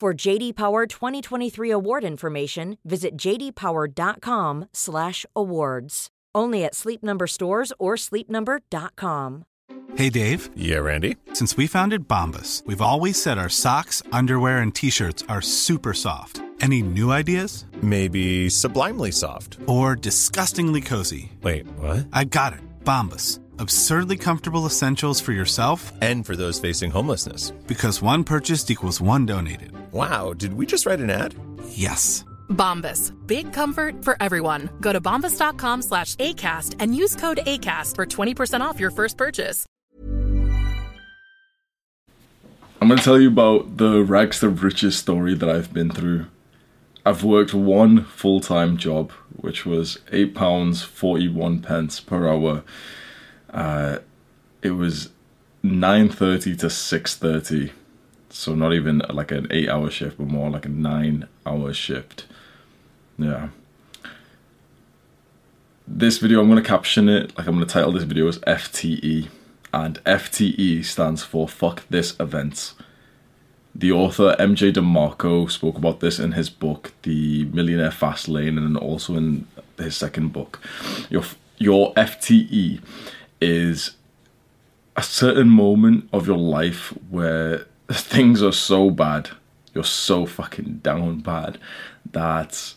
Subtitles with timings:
[0.00, 6.08] For JD Power 2023 award information, visit jdpower.com/awards.
[6.34, 9.44] Only at Sleep Number stores or sleepnumber.com.
[9.96, 10.48] Hey Dave.
[10.56, 11.16] Yeah, Randy.
[11.34, 16.40] Since we founded Bombas, we've always said our socks, underwear, and t-shirts are super soft.
[16.62, 17.66] Any new ideas?
[17.82, 19.58] Maybe sublimely soft.
[19.66, 21.30] Or disgustingly cozy.
[21.42, 22.08] Wait, what?
[22.10, 22.60] I got it.
[22.84, 27.50] Bombas absurdly comfortable essentials for yourself and for those facing homelessness.
[27.66, 29.72] Because one purchased equals one donated.
[29.92, 31.34] Wow, did we just write an ad?
[31.68, 32.24] Yes.
[32.48, 33.12] Bombas.
[33.26, 34.70] Big comfort for everyone.
[34.80, 39.66] Go to bombas.com slash ACAST and use code ACAST for 20% off your first purchase.
[42.82, 46.26] I'm going to tell you about the rags to riches story that I've been through.
[47.04, 52.62] I've worked one full time job, which was £8.41 pence per hour
[53.52, 53.98] uh,
[54.62, 55.10] it was
[55.64, 57.72] 9.30 to 6.30
[58.30, 62.26] so not even like an eight hour shift but more like a nine hour shift.
[63.18, 63.48] Yeah.
[65.86, 67.36] This video i'm going to caption it.
[67.36, 69.28] Like i'm going to title this video as fte
[69.72, 72.74] and fte stands for fuck this event.
[73.74, 78.76] The author mj demarco spoke about this in his book the millionaire fast lane and
[78.76, 80.60] also in his second book.
[81.10, 81.24] Your
[81.58, 82.80] your fte
[83.40, 83.92] is
[84.96, 89.30] a certain moment of your life where things are so bad,
[89.74, 91.58] you're so fucking down bad
[92.12, 92.74] that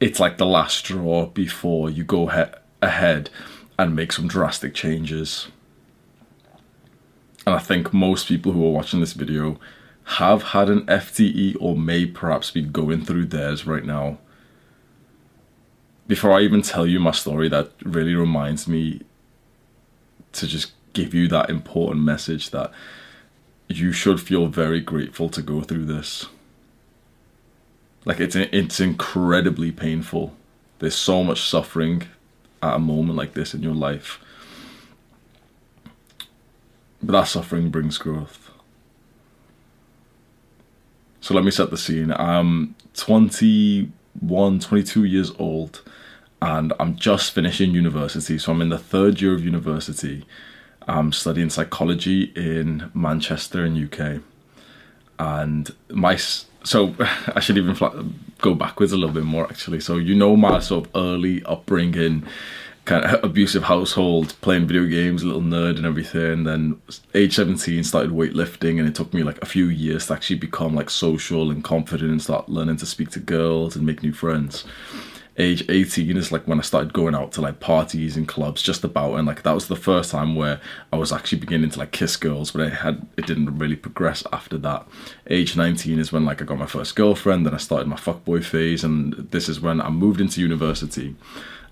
[0.00, 3.30] it's like the last straw before you go he- ahead
[3.78, 5.48] and make some drastic changes.
[7.46, 9.58] And I think most people who are watching this video
[10.04, 14.18] have had an FTE or may perhaps be going through theirs right now.
[16.06, 19.02] Before I even tell you my story, that really reminds me
[20.32, 22.72] to just give you that important message that
[23.68, 26.26] you should feel very grateful to go through this.
[28.04, 30.34] Like it's it's incredibly painful.
[30.78, 32.04] There's so much suffering
[32.62, 34.18] at a moment like this in your life.
[37.02, 38.50] But that suffering brings growth.
[41.20, 42.12] So let me set the scene.
[42.12, 45.82] I'm 21, 22 years old
[46.40, 48.38] and I'm just finishing university.
[48.38, 50.24] So I'm in the third year of university.
[50.86, 54.22] I'm studying psychology in Manchester in UK,
[55.18, 56.94] and my so
[57.34, 57.76] I should even
[58.38, 59.80] go backwards a little bit more actually.
[59.80, 62.24] So you know my sort of early upbringing,
[62.86, 66.44] kind of abusive household, playing video games, a little nerd and everything.
[66.44, 66.80] Then
[67.14, 70.74] age 17 started weightlifting, and it took me like a few years to actually become
[70.74, 74.64] like social and confident and start learning to speak to girls and make new friends
[75.38, 78.82] age 18 is like when I started going out to like parties and clubs just
[78.82, 80.60] about and like that was the first time where
[80.92, 84.24] I was actually beginning to like kiss girls but it had it didn't really progress
[84.32, 84.86] after that.
[85.28, 88.44] Age 19 is when like I got my first girlfriend then I started my fuckboy
[88.44, 91.14] phase and this is when I moved into university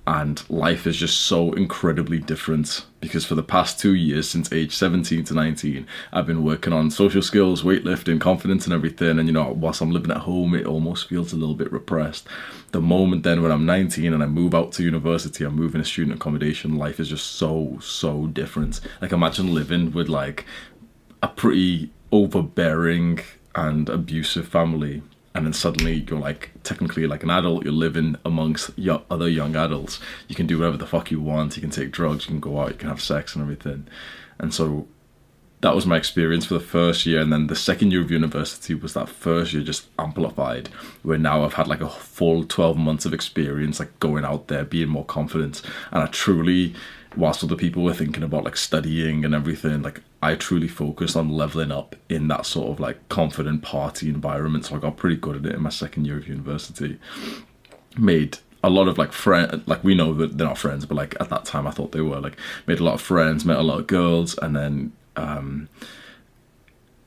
[0.06, 4.74] and life is just so incredibly different because for the past two years since age
[4.74, 9.18] 17 to 19 i've been working on social skills weightlifting confidence and everything.
[9.18, 12.28] And you know whilst i'm living at home it almost feels a little bit repressed.
[12.72, 15.88] The moment then when i'm 19 and i move out to university i'm moving to
[15.88, 18.80] student accommodation life is just so so different.
[19.00, 20.46] Like imagine living with like
[21.22, 23.20] a pretty overbearing
[23.54, 25.02] and abusive family
[25.36, 29.54] and then suddenly you're like technically like an adult you're living amongst your other young
[29.54, 30.00] adults.
[30.28, 32.58] You can do whatever the fuck you want you can take drugs you can go
[32.58, 33.86] out you can have sex and everything.
[34.38, 34.88] And so
[35.60, 38.74] that was my experience for the first year and then the second year of university
[38.74, 40.68] was that first year just amplified
[41.02, 44.64] where now i've had like a full 12 months of experience like going out there
[44.64, 45.60] being more confident.
[45.92, 46.74] And i truly
[47.14, 51.28] whilst other people were thinking about like studying and everything like I truly focused on
[51.28, 54.64] leveling up in that sort of like confident party environment.
[54.64, 56.98] So I got pretty good at it in my second year of university.
[57.98, 61.14] Made a lot of like friends, like we know that they're not friends, but like
[61.20, 62.20] at that time I thought they were.
[62.20, 62.36] Like
[62.66, 65.68] made a lot of friends, met a lot of girls, and then um,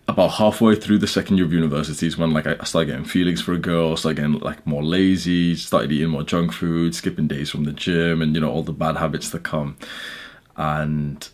[0.08, 3.42] about halfway through the second year of university is when like I started getting feelings
[3.42, 7.50] for a girl, started getting like more lazy, started eating more junk food, skipping days
[7.50, 9.78] from the gym, and you know all the bad habits that come.
[10.56, 11.28] And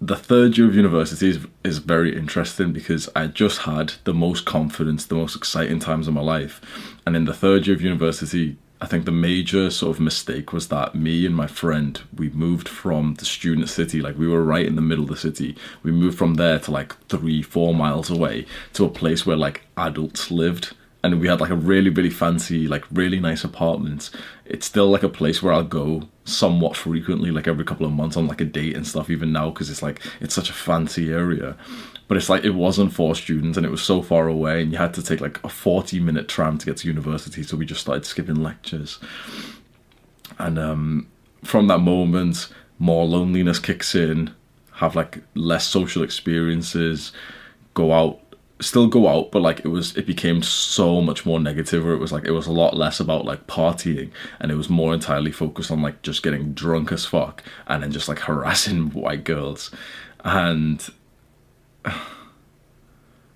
[0.00, 4.44] the third year of university is, is very interesting because I just had the most
[4.44, 6.60] confidence, the most exciting times of my life.
[7.06, 10.68] And in the third year of university, I think the major sort of mistake was
[10.68, 14.66] that me and my friend, we moved from the student city, like we were right
[14.66, 15.56] in the middle of the city.
[15.82, 18.44] We moved from there to like three, four miles away
[18.74, 20.74] to a place where like adults lived
[21.12, 24.10] and we had like a really really fancy like really nice apartment.
[24.44, 28.16] It's still like a place where i'll go somewhat frequently like every couple of months
[28.16, 31.12] on like a date and stuff even now because it's like it's such a fancy
[31.12, 31.56] area.
[32.08, 34.78] But it's like it wasn't for students and it was so far away and you
[34.78, 37.80] had to take like a 40 minute tram to get to university so we just
[37.80, 38.98] started skipping lectures.
[40.38, 41.08] And um,
[41.44, 42.48] from that moment
[42.78, 44.34] more loneliness kicks in
[44.72, 47.12] have like less social experiences
[47.74, 48.20] go out
[48.58, 51.98] still go out but like it was it became so much more negative where it
[51.98, 54.10] was like it was a lot less about like partying
[54.40, 57.92] and it was more entirely focused on like just getting drunk as fuck and then
[57.92, 59.70] just like harassing white girls.
[60.24, 60.88] And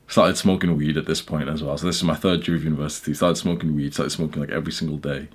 [0.06, 1.76] started smoking weed at this point as well.
[1.76, 3.12] So this is my third year of university.
[3.12, 5.28] Started smoking weed started smoking like every single day.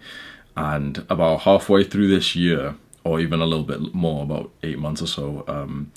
[0.57, 4.99] And about halfway through this year or even a little bit more about eight months
[4.99, 5.91] or so um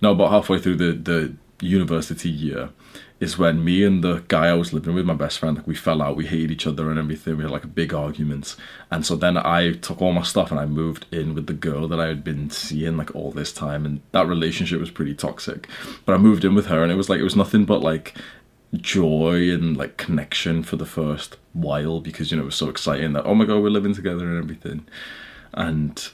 [0.00, 2.70] no about halfway through the the university year
[3.18, 5.74] is when me and the guy I was living with, my best friend, like we
[5.74, 7.36] fell out, we hated each other and everything.
[7.36, 8.56] We had like a big argument.
[8.90, 11.88] And so then I took all my stuff and I moved in with the girl
[11.88, 13.86] that I had been seeing like all this time.
[13.86, 15.66] And that relationship was pretty toxic.
[16.04, 18.14] But I moved in with her and it was like, it was nothing but like
[18.74, 23.14] joy and like connection for the first while because, you know, it was so exciting
[23.14, 24.86] that, oh my God, we're living together and everything.
[25.54, 26.06] And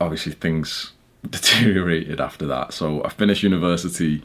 [0.00, 0.92] obviously things
[1.28, 2.72] deteriorated after that.
[2.72, 4.22] So I finished university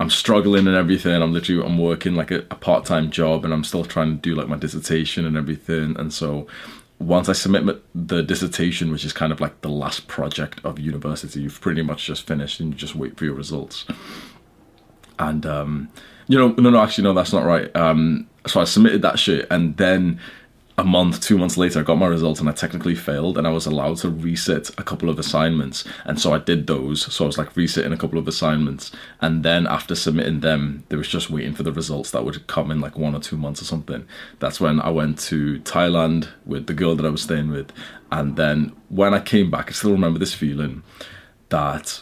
[0.00, 1.20] I'm struggling and everything.
[1.22, 4.16] I'm literally I'm working like a, a part time job and I'm still trying to
[4.16, 5.94] do like my dissertation and everything.
[5.98, 6.46] And so
[6.98, 11.42] once I submit the dissertation, which is kind of like the last project of university,
[11.42, 13.84] you've pretty much just finished and you just wait for your results.
[15.18, 15.90] And um,
[16.28, 17.74] you know, no, no, actually, no, that's not right.
[17.76, 20.18] Um, so I submitted that shit, and then
[20.80, 23.50] a month, two months later, I got my results and I technically failed and I
[23.50, 25.84] was allowed to resit a couple of assignments.
[26.04, 27.12] And so I did those.
[27.12, 28.90] So I was like resitting a couple of assignments.
[29.20, 32.70] And then after submitting them, there was just waiting for the results that would come
[32.70, 34.06] in like one or two months or something.
[34.38, 37.72] That's when I went to Thailand with the girl that I was staying with.
[38.10, 40.82] And then when I came back, I still remember this feeling
[41.50, 42.00] that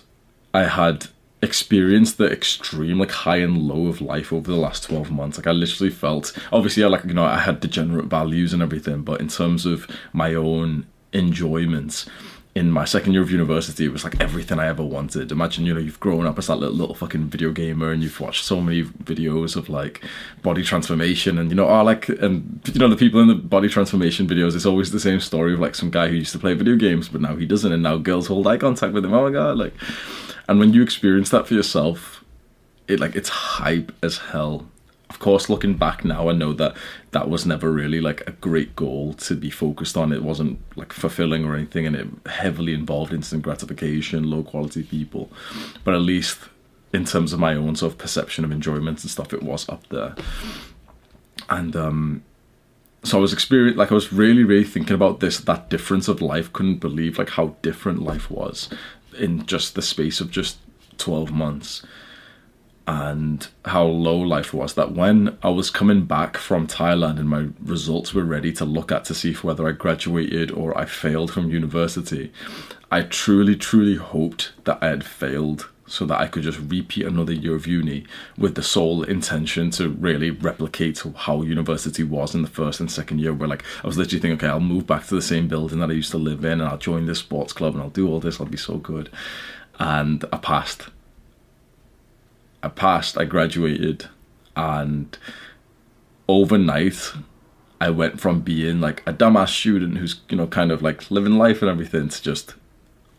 [0.55, 1.09] I had
[1.43, 5.39] experienced the extreme like high and low of life over the last 12 months.
[5.39, 9.03] Like i literally felt obviously i like you know i had degenerate values and everything
[9.03, 12.09] but in terms of my own enjoyments
[12.55, 15.31] in my second year of university it was like everything i ever wanted.
[15.31, 18.21] Imagine you know you've grown up as that little, little fucking video gamer and you've
[18.21, 20.03] watched so many videos of like
[20.43, 23.69] body transformation and you know oh like and you know the people in the body
[23.69, 26.53] transformation videos it's always the same story of like some guy who used to play
[26.55, 29.15] video games but now he doesn't and now girls hold eye contact with him.
[29.15, 29.75] Oh my god like
[30.49, 32.25] and when you experience that for yourself,
[32.89, 34.67] it like it's hype as hell.
[35.11, 36.77] Of course, looking back now, I know that
[37.13, 40.13] that was never really like a great goal to be focused on.
[40.13, 45.31] It wasn't like fulfilling or anything, and it heavily involved instant gratification, low quality people.
[45.85, 46.39] But at least
[46.93, 49.87] in terms of my own sort of perception of enjoyment and stuff, it was up
[49.89, 50.15] there.
[51.51, 52.23] And um,
[53.03, 56.21] so I was experiencing, like I was really, really thinking about this, that difference of
[56.21, 56.53] life.
[56.53, 58.69] Couldn't believe like how different life was
[59.19, 60.59] in just the space of just
[60.99, 61.85] 12 months.
[62.87, 64.93] And how low life was that?
[64.93, 69.05] When I was coming back from Thailand and my results were ready to look at
[69.07, 72.33] to see whether I graduated or I failed from university,
[72.91, 77.33] I truly, truly hoped that I had failed so that I could just repeat another
[77.33, 78.05] year of uni
[78.37, 83.21] with the sole intention to really replicate how university was in the first and second
[83.21, 83.33] year.
[83.33, 85.91] Where like I was literally thinking, okay, I'll move back to the same building that
[85.91, 88.21] I used to live in, and I'll join this sports club, and I'll do all
[88.21, 88.41] this.
[88.41, 89.11] I'll be so good.
[89.79, 90.89] And I passed.
[92.63, 93.19] I passed.
[93.19, 94.09] I graduated,
[94.57, 95.17] and
[96.29, 97.13] overnight.
[97.81, 101.39] I went from being like a dumbass student who's, you know, kind of like living
[101.39, 102.57] life and everything to just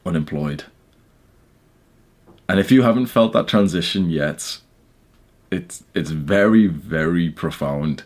[0.05, 0.65] unemployed
[2.49, 4.59] and if you haven't felt that transition yet,
[5.51, 8.03] it's it's very very profound.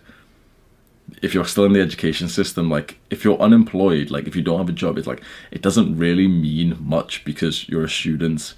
[1.22, 4.60] If you're still in the education system, like if you're unemployed, like if you don't
[4.60, 8.54] have a job, it's like it doesn't really mean much because you're a student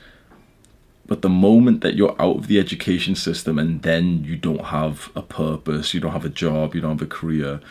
[1.07, 5.11] But the moment that you're out of the education system and then you don't have
[5.15, 7.61] a purpose, you don't have a job, you don't have a career,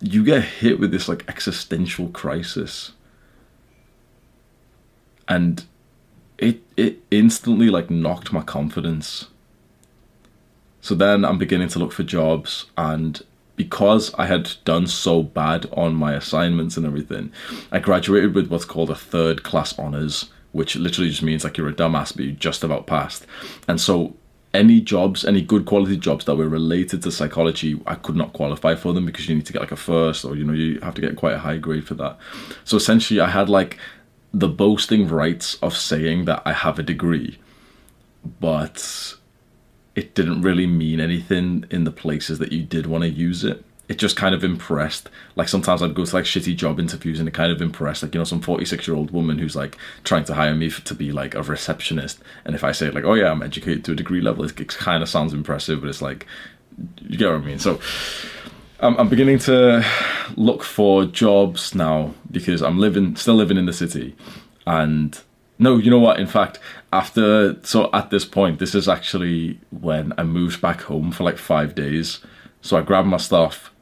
[0.00, 2.92] you get hit with this like existential crisis.
[5.28, 5.64] And
[6.78, 9.26] it instantly like knocked my confidence.
[10.80, 13.20] So then I'm beginning to look for jobs and
[13.56, 17.32] because I had done so bad on my assignments and everything,
[17.72, 21.68] I graduated with what's called a third class honors, which literally just means like you're
[21.68, 23.26] a dumbass, but you just about passed.
[23.66, 24.14] And so
[24.54, 28.76] any jobs, any good quality jobs that were related to psychology, I could not qualify
[28.76, 30.94] for them because you need to get like a first or you know, you have
[30.94, 32.16] to get quite a high grade for that.
[32.62, 33.78] So essentially I had like
[34.32, 37.38] the boasting rights of saying that I have a degree,
[38.40, 39.14] but
[39.94, 43.64] it didn't really mean anything in the places that you did want to use it.
[43.88, 45.08] It just kind of impressed.
[45.34, 48.14] Like sometimes I'd go to like shitty job interviews and it kind of impressed, like
[48.14, 51.10] you know, some forty-six year old woman who's like trying to hire me to be
[51.10, 52.20] like a receptionist.
[52.44, 54.68] And if I say like, oh yeah, I'm educated to a degree level, it, it
[54.68, 56.26] kind of sounds impressive, but it's like,
[57.00, 57.58] you get what I mean.
[57.58, 57.80] So
[58.80, 59.84] I'm, I'm beginning to
[60.36, 64.16] look for jobs now because I'm living, still living in the city,
[64.66, 65.18] and
[65.58, 66.20] no, you know what?
[66.20, 66.60] In fact,
[66.92, 71.38] after so at this point, this is actually when I moved back home for like
[71.38, 72.20] five days.
[72.60, 73.72] So I grabbed my stuff.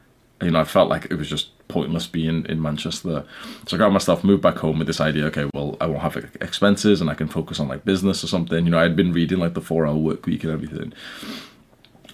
[0.43, 3.25] You know, I felt like it was just pointless being in Manchester.
[3.67, 5.27] So I grabbed my stuff, moved back home with this idea.
[5.27, 8.65] Okay, well, I won't have expenses, and I can focus on like business or something.
[8.65, 10.95] You know, I had been reading like the four hour work week and everything,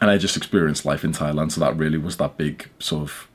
[0.03, 1.53] and I just experienced life in Thailand.
[1.53, 3.29] So that really was that big sort of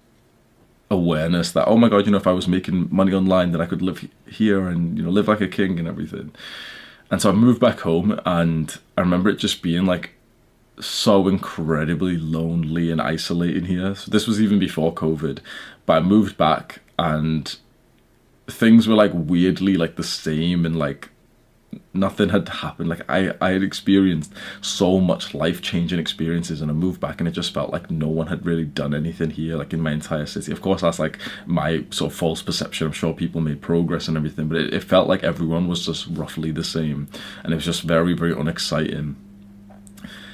[0.90, 3.66] awareness that oh my god you know if i was making money online then i
[3.66, 6.32] could live here and you know live like a king and everything
[7.12, 10.12] and so i moved back home and i remember it just being like
[10.80, 15.40] so incredibly lonely and isolating here so this was even before covid
[15.86, 17.58] but i moved back and
[18.48, 21.10] things were like weirdly like the same and like
[21.94, 22.90] nothing had happened.
[22.90, 27.28] Like I, I had experienced so much life changing experiences, and I moved back, and
[27.28, 30.26] it just felt like no one had really done anything here, like in my entire
[30.26, 30.52] city.
[30.52, 32.88] Of course, that's like my sort of false perception.
[32.88, 36.08] I'm sure people made progress and everything, but it, it felt like everyone was just
[36.12, 37.08] roughly the same,
[37.44, 39.16] and it was just very, very unexciting.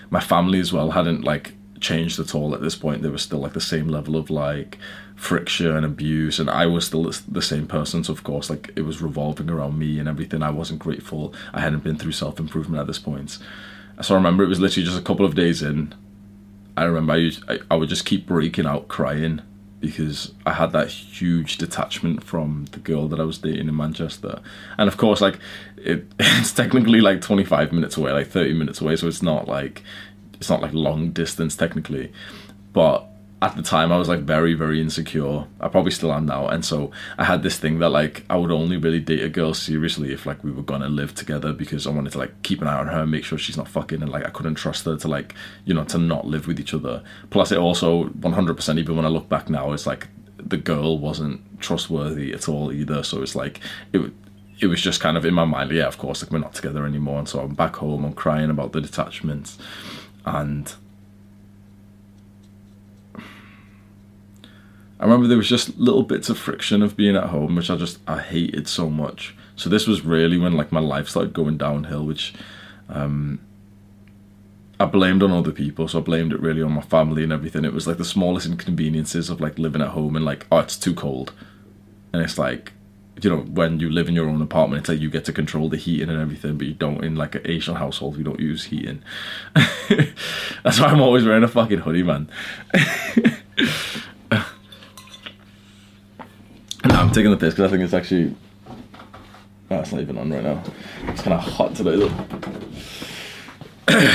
[0.10, 3.02] My family as well hadn't like changed at all at this point.
[3.02, 4.78] They were still like the same level of like
[5.24, 8.82] friction and abuse and i was still the same person so of course like it
[8.82, 10.44] was revolving around me and everything.
[10.44, 11.34] I wasn't grateful.
[11.54, 13.38] I hadn't been through self-improvement at this point.
[14.02, 15.96] So i remember it was literally just a couple of days in.
[16.76, 19.42] I remember i, I, I would just keep breaking out crying
[19.80, 24.42] because i had that huge detachment from the girl that i was dating in manchester.
[24.78, 25.40] And of course like
[25.78, 29.84] it, it's technically like 25 minutes away like 30 minutes away so it's not like
[30.34, 32.12] it's not like long distance technically.
[32.74, 33.08] But
[33.44, 35.46] at the time I was like very very insecure.
[35.60, 38.52] I probably still am now, and so I had this thing that like I would
[38.52, 41.90] only really date a girl seriously if like we were gonna live together because I
[41.90, 44.26] wanted to like keep an eye on her, make sure she's not fucking, and like
[44.26, 45.36] I couldn't trust her to like
[45.66, 47.04] you know to not live with each other.
[47.32, 50.08] Plus, it also 100% even when I look back now, it's like
[50.38, 53.04] the girl wasn't trustworthy at all either.
[53.04, 53.60] So it's like
[53.92, 54.10] it
[54.62, 56.86] it was just kind of in my mind, yeah, of course, like we're not together
[56.86, 59.58] anymore, and so I'm back home, I'm crying about the detachment,
[60.26, 60.74] and
[65.04, 67.76] I remember there was just little bits of friction of being at home, which I
[67.76, 69.36] just I hated so much.
[69.58, 72.34] So this was really when like my life started going downhill, which
[72.88, 73.42] um,
[74.80, 75.90] I blamed on other people.
[75.90, 77.66] So I blamed it really on my family and everything.
[77.66, 80.78] It was like the smallest inconveniences of like living at home and like oh it's
[80.78, 81.34] too cold,
[82.14, 82.72] and it's like
[83.22, 85.68] you know when you live in your own apartment it's like you get to control
[85.68, 88.64] the heating and everything but you don't in like an asian household we don't use
[88.64, 89.04] heating
[90.64, 92.28] that's why i'm always wearing a fucking hoodie man
[96.90, 98.36] No, I'm taking the piss because I think it's actually.
[99.72, 100.62] Oh, it's not even on right now.
[101.08, 102.12] It's kind of hot today though.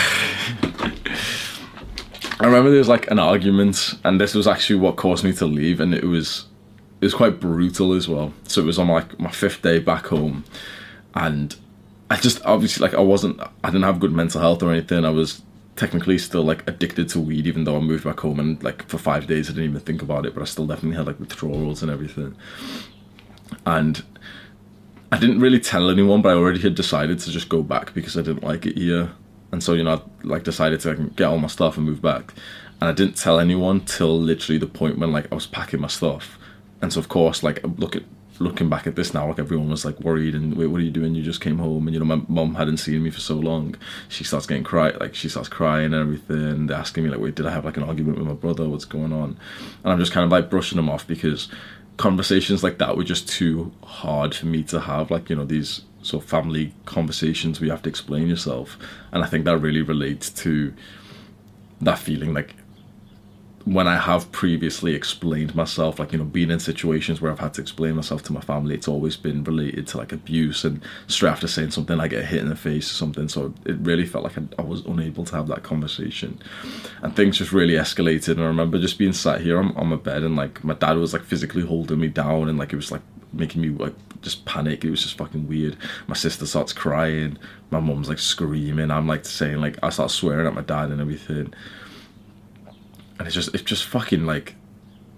[2.41, 5.47] I remember there was like an argument, and this was actually what caused me to
[5.47, 6.45] leave, and it was
[7.01, 8.33] it was quite brutal as well.
[8.45, 10.45] So it was on like my fifth day back home,
[11.15, 11.57] and
[12.11, 15.05] I just obviously like I wasn't I didn't have good mental health or anything.
[15.05, 15.43] I was
[15.79, 18.99] technically still like addicted to weed even though I moved back home and like for
[18.99, 21.83] five days I didn't even think about it but I still definitely had like withdrawals
[21.83, 22.37] and everything.
[23.65, 24.03] And
[25.13, 28.19] I didn't really tell anyone but I already had decided to just go back because
[28.19, 29.13] I didn't like it here.
[29.53, 32.03] And so you know I like decided to like, get all my stuff and move
[32.03, 32.35] back.
[32.81, 35.89] And I didn't tell anyone till literally the point when like I was packing my
[35.89, 36.39] stuff.
[36.83, 38.03] And so of course like look at
[38.41, 40.91] looking back at this now, like everyone was like worried and wait, what are you
[40.91, 41.15] doing?
[41.15, 43.75] You just came home, and you know my mom hadn't seen me for so long.
[44.09, 46.67] She starts getting cry, like she starts crying and everything.
[46.67, 48.69] They're asking me like, wait, did I have like an argument with my brother?
[48.69, 49.39] What's going on?
[49.85, 51.49] And I'm just kind of like brushing them off because
[51.97, 55.11] conversations like that were just too hard for me to have.
[55.11, 58.79] Like you know these sort of family conversations where you have to explain yourself,
[59.13, 60.75] and I think that really relates to
[61.81, 62.55] that feeling like
[63.65, 67.55] when I have previously explained myself, like, you know, being in situations where I've had
[67.55, 71.31] to explain myself to my family, it's always been related to like abuse and straight
[71.31, 73.29] after saying something, I get hit in the face or something.
[73.29, 76.41] So it really felt like I, I was unable to have that conversation.
[77.03, 78.33] And things just really escalated.
[78.33, 80.97] And I remember just being sat here on, on my bed and like my dad
[80.97, 84.45] was like physically holding me down and like it was like making me like just
[84.47, 84.85] panic.
[84.85, 85.77] It was just fucking weird.
[86.07, 87.37] My sister starts crying.
[87.71, 88.91] My mum's like screaming.
[88.91, 91.53] I'm like saying like I start swearing at my dad and everything
[93.19, 94.55] and it's just it's just fucking like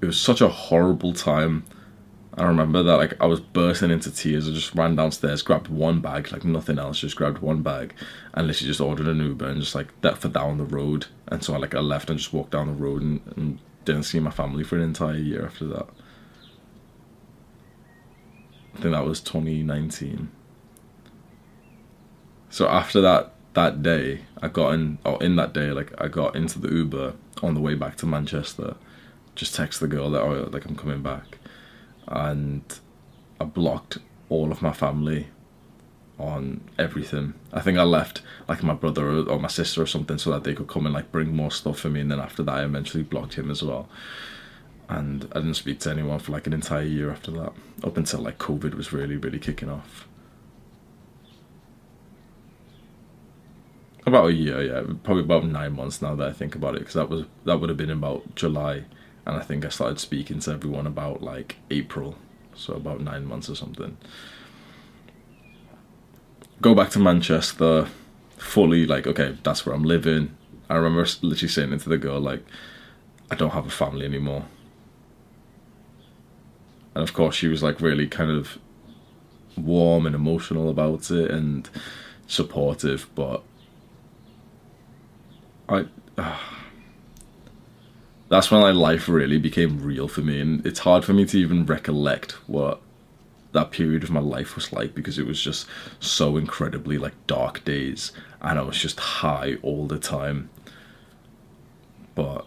[0.00, 1.64] it was such a horrible time.
[2.34, 4.48] I remember that like I was bursting into tears.
[4.48, 7.94] I just ran downstairs, grabbed one bag, like nothing else, just grabbed one bag,
[8.32, 11.06] and literally just ordered an Uber and just like that for down the road.
[11.28, 14.04] And so I like I left and just walked down the road and, and didn't
[14.04, 15.88] see my family for an entire year after that.
[18.74, 20.30] I think that was 2019.
[22.48, 26.36] So after that that day, I got in, or in that day, like I got
[26.36, 28.76] into the Uber on the way back to Manchester.
[29.34, 31.38] Just text the girl that oh, like I'm coming back,
[32.08, 32.62] and
[33.40, 35.28] I blocked all of my family
[36.20, 37.34] on everything.
[37.52, 40.44] I think I left like my brother or, or, my sister or something so that
[40.44, 42.00] they could come and like bring more stuff for me.
[42.00, 43.88] And then after that, I eventually blocked him as well.
[44.88, 48.20] And I didn't speak to anyone for like an entire year after that, up until
[48.20, 50.06] like COVID was really, really kicking off.
[54.06, 56.94] About a year, yeah, probably about nine months now that I think about it, because
[56.94, 58.84] that was that would have been about July,
[59.26, 62.16] and I think I started speaking to everyone about like April,
[62.54, 63.98] so about nine months or something.
[66.62, 67.88] Go back to Manchester,
[68.38, 70.34] fully like okay, that's where I'm living.
[70.70, 72.42] I remember literally saying it to the girl like,
[73.30, 74.46] I don't have a family anymore,
[76.94, 78.58] and of course she was like really kind of
[79.58, 81.68] warm and emotional about it and
[82.26, 83.42] supportive, but
[85.70, 85.86] I.
[86.18, 86.38] Uh,
[88.28, 91.38] that's when like life really became real for me, and it's hard for me to
[91.38, 92.80] even recollect what
[93.52, 95.66] that period of my life was like because it was just
[95.98, 100.48] so incredibly like dark days, and I was just high all the time.
[102.14, 102.46] But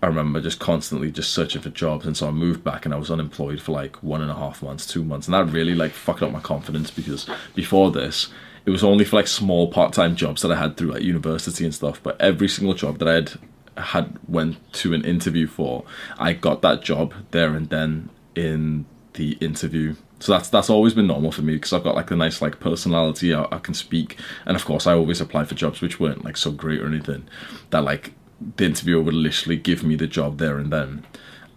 [0.00, 2.98] I remember just constantly just searching for jobs, and so I moved back, and I
[2.98, 5.92] was unemployed for like one and a half months, two months, and that really like
[5.92, 8.28] fucked up my confidence because before this,
[8.68, 11.74] it was only for like small part-time jobs that I had through like university and
[11.74, 12.02] stuff.
[12.02, 13.32] But every single job that I had
[13.78, 15.84] had went to an interview for,
[16.18, 19.94] I got that job there and then in the interview.
[20.20, 22.60] So that's that's always been normal for me because I've got like a nice like
[22.60, 23.32] personality.
[23.32, 26.36] I, I can speak, and of course I always apply for jobs which weren't like
[26.36, 27.26] so great or anything.
[27.70, 28.12] That like
[28.56, 31.06] the interviewer would literally give me the job there and then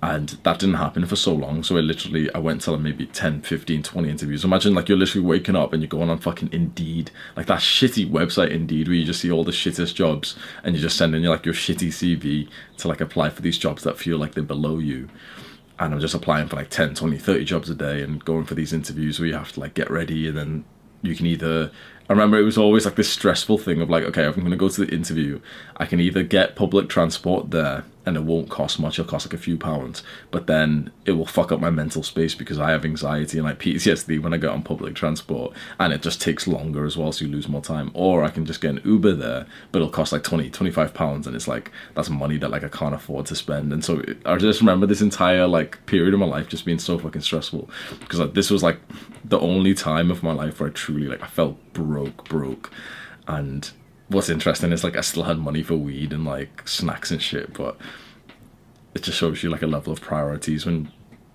[0.04, 3.06] and that didn't happen for so long so i literally i went to like maybe
[3.06, 4.44] 10 15 20 interviews.
[4.44, 8.10] Imagine like you're literally waking up and you're going on fucking indeed like that shitty
[8.10, 11.32] website indeed where you just see all the shittest jobs and you're just sending your
[11.32, 14.80] like your shitty cv to like apply for these jobs that feel like they're below
[14.80, 15.10] you.
[15.80, 18.56] And i'm just applying for like 10 20 30 jobs a day and going for
[18.56, 20.66] these interviews where you have to like get ready and then
[21.02, 21.72] you can either
[22.10, 24.58] I remember it was always like this stressful thing of like, okay, if I'm to
[24.58, 25.40] go to the interview,
[25.78, 28.98] I can either get public transport there and it won't cost much.
[28.98, 32.34] It'll cost like a few pounds, but then it will fuck up my mental space
[32.36, 36.02] because I have anxiety and like PTSD when I get on public transport, and it
[36.02, 37.92] just takes longer as well, so you lose more time.
[37.94, 41.28] Or I can just get an Uber there, but it'll cost like 20, 25 pounds,
[41.28, 43.72] and it's like that's money that like I can't afford to spend.
[43.72, 46.98] And so I just remember this entire like period of my life just being so
[46.98, 48.80] fucking stressful because like this was like
[49.24, 52.72] the only time of my life where I truly like I felt broke, broke,
[53.28, 53.72] and
[54.12, 57.54] what's interesting is like I still had money for weed and like snacks and shit,
[57.54, 57.78] but
[58.94, 60.92] it just shows you like a level of priorities when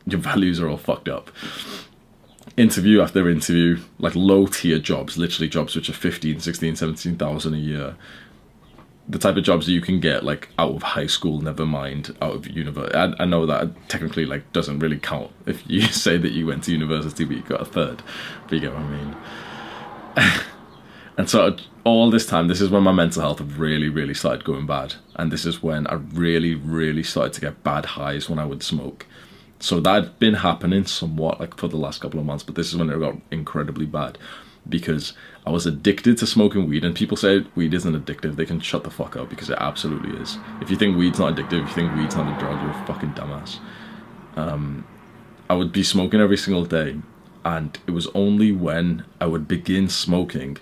[0.07, 1.31] your values are all fucked up.
[2.57, 7.57] Interview after interview, like low tier jobs, literally jobs which are 15, 16, 17,000 a
[7.57, 7.97] year.
[9.09, 12.17] The type of jobs that you can get like out of high school, never mind
[12.21, 12.97] out of university.
[12.97, 16.65] I, I know that technically like doesn't really count if you say that you went
[16.65, 18.03] to university but you got a third,
[18.45, 19.17] but you get what I mean.
[21.19, 24.67] and so all this time, this is when my mental health really, really started going
[24.67, 24.97] bad.
[25.15, 28.65] And this is when I really, really started to get bad highs when I would
[28.65, 29.07] smoke.
[29.61, 32.71] So that had been happening somewhat like for the last couple of months, but this
[32.71, 34.19] is when it got incredibly bad
[34.69, 35.13] because
[35.47, 36.85] I was addicted to smoking weed.
[36.85, 40.21] And people say weed isn't addictive, they can shut the fuck up because it absolutely
[40.21, 40.39] is.
[40.61, 42.87] If you think weed's not addictive, if you think weed's not a drug, you're a
[42.87, 43.61] fucking dumbass.
[44.35, 44.85] Um,
[45.49, 46.97] I would be smoking every single day,
[47.45, 50.59] and it was only when I would begin smoking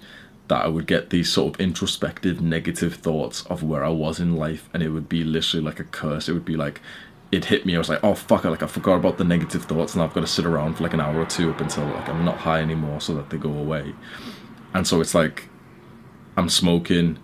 [0.49, 4.37] that I would get these sort of introspective negative thoughts of where I was in
[4.37, 6.29] life and it would be literally like a curse.
[6.29, 6.81] It would be like
[7.33, 7.75] it hit me.
[7.75, 10.15] I was like, oh fuck, I like I forgot about the negative thoughts, and I've
[10.15, 12.39] got to sit around for like an hour or two up until like I'm not
[12.39, 13.95] high anymore, so that they go away.
[14.73, 15.49] And so it's like
[16.37, 17.19] I'm smoking,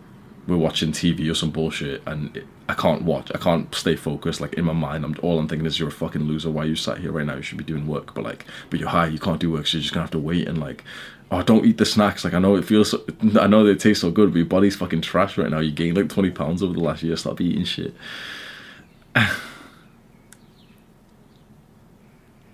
[0.46, 3.30] we're watching TV or some bullshit, and it, I can't watch.
[3.34, 4.40] I can't stay focused.
[4.40, 6.50] Like in my mind, I'm all I'm thinking is you're a fucking loser.
[6.50, 7.36] Why you sat here right now?
[7.36, 9.06] You should be doing work, but like, but you're high.
[9.06, 9.66] You can't do work.
[9.66, 10.84] So you're just gonna have to wait and like,
[11.30, 12.24] oh, don't eat the snacks.
[12.24, 13.04] Like I know it feels, so,
[13.38, 15.60] I know they taste so good, but your body's fucking trash right now.
[15.60, 17.16] You gained like 20 pounds over the last year.
[17.16, 17.94] Stop eating shit.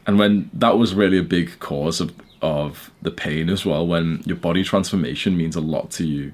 [0.07, 4.23] and when that was really a big cause of of the pain as well when
[4.27, 6.33] your body transformation means a lot to you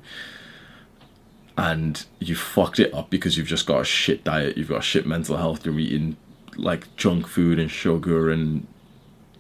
[1.57, 5.07] and you fucked it up because you've just got a shit diet you've got shit
[5.07, 6.17] mental health you're eating
[6.57, 8.67] like junk food and sugar and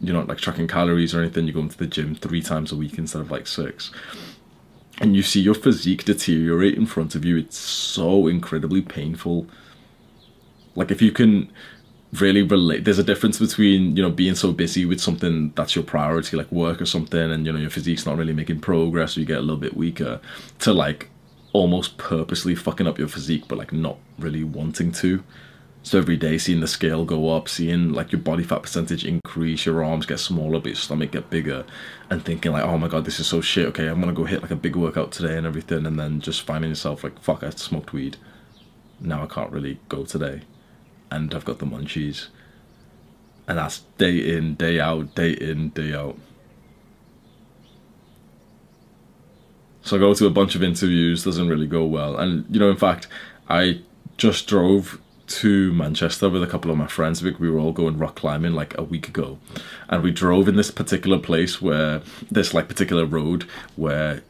[0.02, 2.76] you're not like tracking calories or anything you're going to the gym three times a
[2.76, 3.90] week instead of like six.
[5.00, 7.38] And you see your physique deteriorate in front of you.
[7.38, 9.46] It's so incredibly painful.
[10.74, 11.50] Like if you can
[12.14, 15.82] really relate there's a difference between you know being so busy with something that's your
[15.82, 19.20] priority like work or something and you know your physique's not really making progress or
[19.20, 20.20] you get a little bit weaker
[20.58, 21.08] to like
[21.54, 25.24] almost purposely fucking up your physique but like not really wanting to
[25.82, 29.66] so every day seeing the scale go up seeing like your body fat percentage increase
[29.66, 31.64] your arms get smaller but your stomach get bigger
[32.08, 34.42] and thinking like oh my god this is so shit okay i'm gonna go hit
[34.42, 37.50] like a big workout today and everything and then just finding yourself like fuck i
[37.50, 38.16] smoked weed
[39.00, 40.42] now i can't really go today
[41.12, 42.28] and I've got the munchies.
[43.46, 46.16] And that's day in, day out, day in, day out.
[49.82, 52.16] So I go to a bunch of interviews, doesn't really go well.
[52.16, 53.08] And, you know, in fact,
[53.48, 53.80] I
[54.16, 55.00] just drove
[55.40, 57.22] to Manchester with a couple of my friends.
[57.22, 59.38] We were all going rock climbing like a week ago.
[59.88, 63.44] And we drove in this particular place where, this like particular road
[63.76, 64.22] where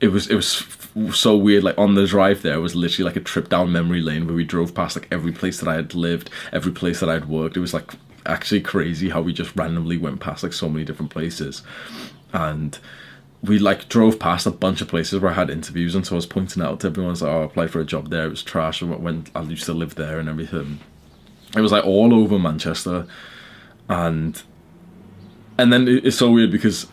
[0.00, 0.66] it was it was
[1.12, 4.26] so weird like on the drive there was literally like a trip down memory lane
[4.26, 7.26] where we drove past like every place that i had lived every place that i'd
[7.26, 7.92] worked it was like
[8.26, 11.62] actually crazy how we just randomly went past like so many different places
[12.32, 12.78] and
[13.44, 16.16] we like drove past a bunch of places where I had interviews, and so I
[16.16, 18.26] was pointing out to everyone, like, "Oh, I applied for a job there.
[18.26, 20.80] It was trash." And when I used to live there and everything,
[21.56, 23.06] it was like all over Manchester,
[23.88, 24.42] and
[25.58, 26.86] and then it's so weird because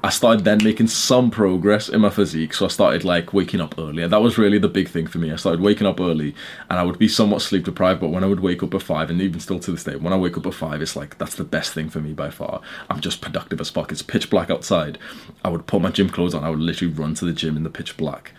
[0.00, 2.54] I started then making some progress in my physique.
[2.54, 4.06] So I started like waking up earlier.
[4.06, 5.32] That was really the big thing for me.
[5.32, 6.36] I started waking up early
[6.70, 8.00] and I would be somewhat sleep deprived.
[8.00, 10.12] But when I would wake up at five, and even still to this day, when
[10.12, 12.60] I wake up at five, it's like that's the best thing for me by far.
[12.88, 13.90] I'm just productive as fuck.
[13.90, 14.98] It's pitch black outside.
[15.44, 16.44] I would put my gym clothes on.
[16.44, 18.32] I would literally run to the gym in the pitch black,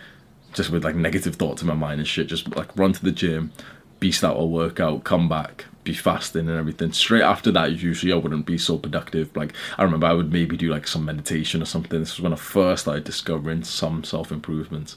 [0.54, 2.26] just with like negative thoughts in my mind and shit.
[2.26, 3.52] Just like run to the gym,
[3.98, 6.92] beast out a workout, come back, be fasting and everything.
[6.92, 9.34] Straight after that, usually I wouldn't be so productive.
[9.36, 12.00] Like I remember, I would maybe do like some meditation or something.
[12.00, 14.96] This was when I first started discovering some self improvements.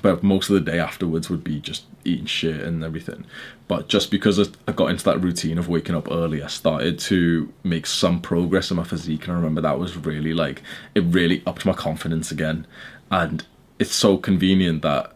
[0.00, 3.26] But most of the day afterwards would be just eating shit and everything.
[3.68, 7.52] But just because I got into that routine of waking up early, I started to
[7.62, 9.24] make some progress in my physique.
[9.24, 10.62] And I remember that was really like,
[10.94, 12.66] it really upped my confidence again.
[13.10, 13.44] And
[13.78, 15.14] it's so convenient that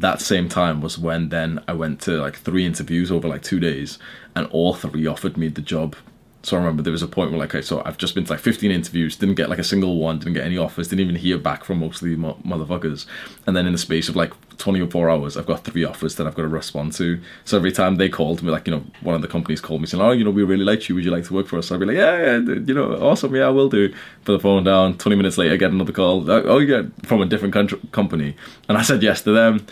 [0.00, 3.60] that same time was when then I went to like three interviews over like two
[3.60, 3.98] days,
[4.34, 5.96] and all three offered me the job.
[6.44, 8.32] So I remember there was a point where like, okay, so I've just been to
[8.32, 11.16] like 15 interviews, didn't get like a single one, didn't get any offers, didn't even
[11.16, 13.06] hear back from most of the mo- motherfuckers.
[13.46, 16.36] And then in the space of like 24 hours, I've got three offers that I've
[16.36, 17.20] got to respond to.
[17.44, 19.88] So every time they called me, like, you know, one of the companies called me
[19.88, 20.94] saying, oh, you know, we really like you.
[20.94, 21.72] Would you like to work for us?
[21.72, 23.34] I'd be like, yeah, yeah, you know, awesome.
[23.34, 23.92] Yeah, I will do.
[24.24, 24.96] Put the phone down.
[24.96, 26.30] 20 minutes later, I get another call.
[26.30, 28.36] Oh, oh yeah, from a different country- company.
[28.68, 29.66] And I said yes to them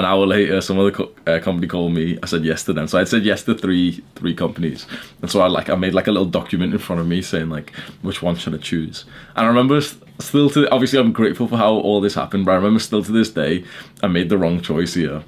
[0.00, 2.18] an hour later, some other co- uh, company called me.
[2.22, 2.88] I said yes to them.
[2.88, 4.86] So I said yes to three three companies,
[5.22, 7.50] and so I like I made like a little document in front of me saying
[7.50, 7.70] like
[8.02, 9.04] which one should I choose.
[9.36, 12.56] And I remember still to obviously I'm grateful for how all this happened, but I
[12.56, 13.64] remember still to this day
[14.02, 15.22] I made the wrong choice here.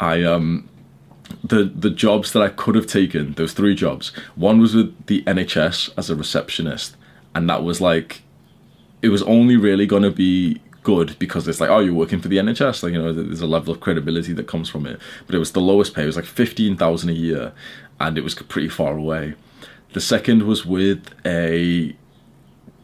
[0.00, 0.68] I um
[1.42, 4.12] the the jobs that I could have taken, those three jobs.
[4.36, 6.96] One was with the NHS as a receptionist,
[7.34, 8.22] and that was like
[9.02, 12.28] it was only really going to be good because it's like, oh, you're working for
[12.28, 12.82] the NHS.
[12.82, 15.00] Like, you know, there's a level of credibility that comes from it.
[15.26, 16.04] But it was the lowest pay.
[16.04, 17.52] It was like 15,000 a year
[17.98, 19.34] and it was pretty far away.
[19.94, 21.96] The second was with a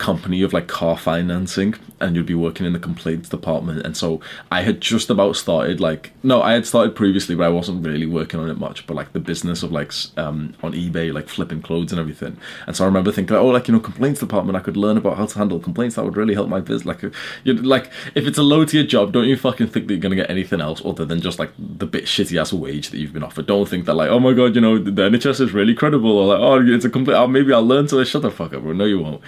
[0.00, 4.18] company of like car financing and you'd be working in the complaints department and so
[4.50, 8.06] i had just about started like no i had started previously but i wasn't really
[8.06, 11.60] working on it much but like the business of like um on ebay like flipping
[11.60, 12.34] clothes and everything.
[12.66, 15.18] And so i remember thinking oh like you know complaints department i could learn about
[15.18, 17.02] how to handle complaints that would really help my business like
[17.44, 20.16] you like if it's a low tier job don't you fucking think that you're gonna
[20.16, 23.22] get anything else other than just like the bit shitty ass wage that you've been
[23.22, 23.46] offered?
[23.46, 26.26] Don't think that like oh my god you know the nhs is really credible or
[26.28, 28.72] like oh it's a complete oh, maybe i'll learn to shut the fuck up bro
[28.72, 29.20] no you won't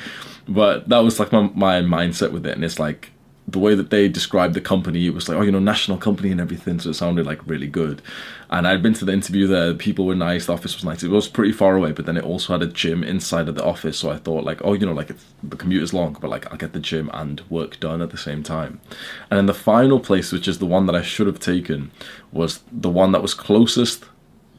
[0.48, 3.12] but that was like my, my mindset with it and it's like
[3.48, 6.30] the way that they described the company, it was like, oh, you know, national company
[6.30, 6.78] and everything.
[6.78, 8.00] So it sounded like really good.
[8.50, 9.74] And I'd been to the interview there.
[9.74, 10.46] People were nice.
[10.46, 11.02] The office was nice.
[11.02, 13.64] It was pretty far away, but then it also had a gym inside of the
[13.64, 13.98] office.
[13.98, 16.58] So I thought, like, oh, you know, like the commute is long, but like I'll
[16.58, 18.80] get the gym and work done at the same time.
[19.30, 21.90] And then the final place, which is the one that I should have taken,
[22.30, 24.04] was the one that was closest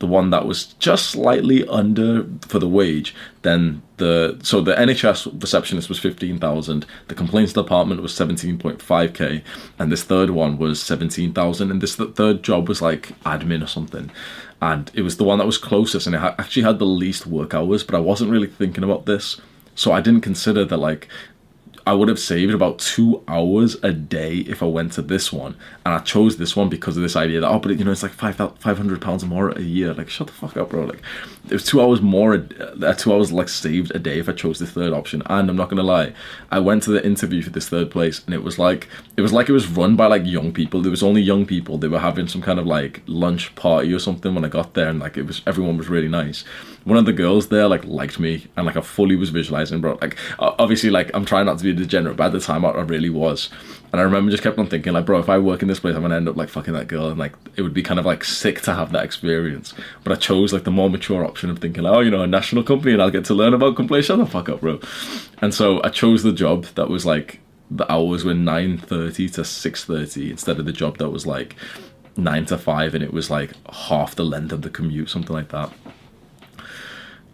[0.03, 5.41] the one that was just slightly under for the wage, then the so the NHS
[5.41, 9.41] receptionist was fifteen thousand, the complaints department was seventeen point five k,
[9.79, 13.67] and this third one was seventeen thousand, and this third job was like admin or
[13.67, 14.11] something,
[14.61, 17.53] and it was the one that was closest, and it actually had the least work
[17.53, 19.39] hours, but I wasn't really thinking about this.
[19.75, 21.07] So I didn't consider that like
[21.85, 25.55] I would have saved about two hours a day if I went to this one.
[25.85, 28.03] And I chose this one because of this idea that, oh, but you know, it's
[28.03, 29.93] like five, 500 pounds more a year.
[29.93, 30.85] Like, shut the fuck up, bro.
[30.85, 31.01] Like,
[31.45, 34.59] it was two hours more, uh, two hours like saved a day if I chose
[34.59, 35.23] the third option.
[35.25, 36.13] And I'm not going to lie,
[36.51, 39.33] I went to the interview for this third place and it was like, it was
[39.33, 40.81] like it was run by like young people.
[40.81, 41.77] There was only young people.
[41.77, 44.87] They were having some kind of like lunch party or something when I got there
[44.87, 46.45] and like it was, everyone was really nice
[46.85, 49.97] one of the girls there like liked me and like I fully was visualizing, bro.
[50.01, 52.71] Like obviously, like I'm trying not to be a degenerate, but at the time I,
[52.81, 53.49] really was.
[53.91, 55.95] And I remember just kept on thinking, like, bro, if I work in this place,
[55.95, 58.05] I'm gonna end up like fucking that girl, and like it would be kind of
[58.05, 59.73] like sick to have that experience.
[60.03, 62.27] But I chose like the more mature option of thinking, like, oh, you know, a
[62.27, 64.07] national company, and I'll get to learn about complaints.
[64.07, 64.79] Shut the fuck up, bro.
[65.41, 67.39] And so I chose the job that was like
[67.71, 71.55] the hours were nine thirty to six thirty instead of the job that was like
[72.17, 75.49] nine to five, and it was like half the length of the commute, something like
[75.49, 75.71] that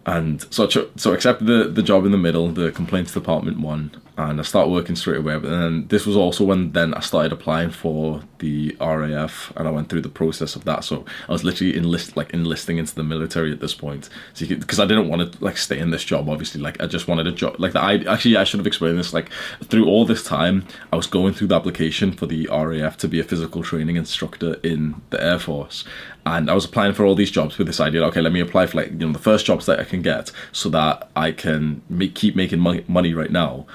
[0.06, 3.60] and so I so I accepted the, the job in the middle, the complaints department
[3.60, 5.38] one, and I started working straight away.
[5.38, 9.70] But then this was also when then I started applying for the RAF, and I
[9.70, 10.84] went through the process of that.
[10.84, 14.80] So I was literally enlist like enlisting into the military at this point, so because
[14.80, 16.30] I didn't want to like stay in this job.
[16.30, 17.56] Obviously, like I just wanted a job.
[17.58, 19.12] Like the, I actually I should have explained this.
[19.12, 19.30] Like
[19.64, 23.20] through all this time, I was going through the application for the RAF to be
[23.20, 25.84] a physical training instructor in the Air Force,
[26.30, 28.04] and I was applying for all these jobs with this idea.
[28.04, 30.30] Okay, let me apply for like you know the first jobs that I can get,
[30.52, 33.66] so that I can make, keep making money right now,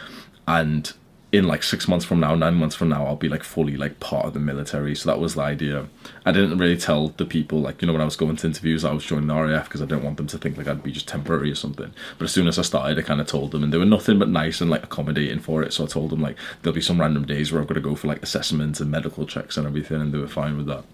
[0.48, 0.92] and
[1.34, 4.00] in like six months from now, nine months from now, I'll be like fully like
[4.00, 4.96] part of the military.
[4.96, 5.88] So that was the idea.
[6.26, 8.86] I didn't really tell the people like you know when I was going to interviews,
[8.86, 10.94] I was joining the RAF because I didn't want them to think like I'd be
[10.94, 11.94] just temporary or something.
[12.18, 14.18] But as soon as I started, I kind of told them, and they were nothing
[14.18, 15.74] but nice and like accommodating for it.
[15.74, 17.96] So I told them like there'll be some random days where I've got to go
[17.96, 20.86] for like assessments and medical checks and everything, and they were fine with that.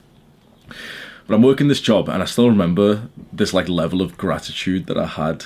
[1.28, 4.98] But I'm working this job, and I still remember this like level of gratitude that
[4.98, 5.46] I had,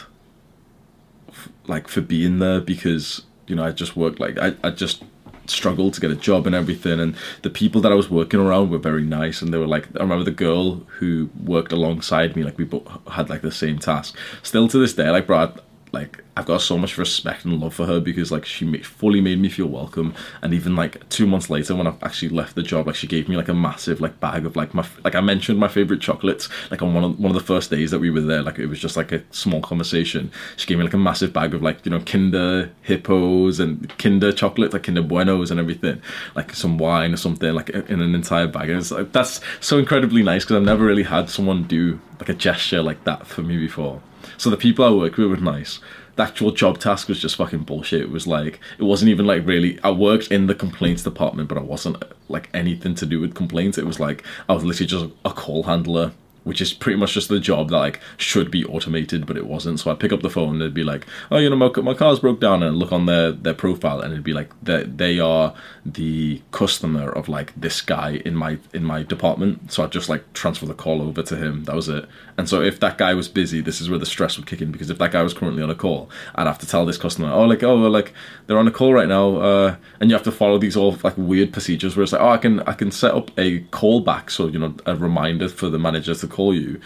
[1.29, 5.03] f- like for being there because you know I just worked like I I just
[5.47, 8.71] struggled to get a job and everything and the people that I was working around
[8.71, 12.43] were very nice and they were like I remember the girl who worked alongside me
[12.43, 14.17] like we both had like the same task.
[14.41, 15.53] Still to this day like bro
[15.95, 19.39] like I've got so much respect and love for her because like she fully made
[19.39, 20.13] me feel welcome.
[20.41, 23.29] And even like two months later when I actually left the job like she gave
[23.29, 26.49] me like a massive like bag of like my like I mentioned my favorite chocolates
[26.69, 28.67] like on one of one of the first days that we were there like it
[28.67, 30.29] was just like a small conversation.
[30.57, 34.33] She gave me like a massive bag of like you know Kinder Hippos and Kinder
[34.33, 36.01] chocolates, like Kinder Buenos and everything.
[36.35, 38.69] Like some wine or something like in an entire bag.
[38.69, 42.27] And it's like that's so incredibly nice because I've never really had someone do like
[42.27, 44.01] a gesture like that for me before
[44.37, 45.79] so the people I worked with were nice.
[46.15, 48.01] The actual job task was just fucking bullshit.
[48.01, 49.79] It was like it wasn't even like really.
[49.83, 53.77] I worked in the complaints department, but I wasn't like anything to do with complaints.
[53.77, 56.13] It was like I was literally just a call handler
[56.45, 59.79] which is pretty much just the job that like should be automated, but it wasn't.
[59.79, 61.93] So I'd pick up the phone and it'd be like, oh, you know, my, my
[61.93, 64.83] car's broke down, and I'd look on their their profile, and it'd be like they
[64.83, 65.53] they are
[65.85, 69.71] the customer of like this guy in my in my department.
[69.71, 71.63] So I'd just like transfer the call over to him.
[71.65, 72.07] That was it.
[72.37, 74.71] And so if that guy was busy, this is where the stress would kick in
[74.71, 77.31] because if that guy was currently on a call, I'd have to tell this customer,
[77.31, 78.13] oh, like oh, like
[78.45, 81.17] they're on a call right now, uh, and you have to follow these all like
[81.17, 84.47] weird procedures where it's like, oh, I can I can set up a callback, so
[84.47, 86.79] you know, a reminder for the manager to call you,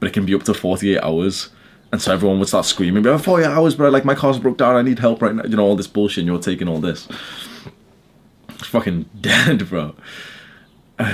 [0.00, 1.50] but it can be up to 48 hours.
[1.92, 4.74] And so everyone would start screaming, oh, 48 hours, bro, like my car's broke down,
[4.74, 5.44] I need help right now.
[5.44, 7.08] You know, all this bullshit, and you're taking all this.
[8.48, 9.94] It's fucking dead, bro.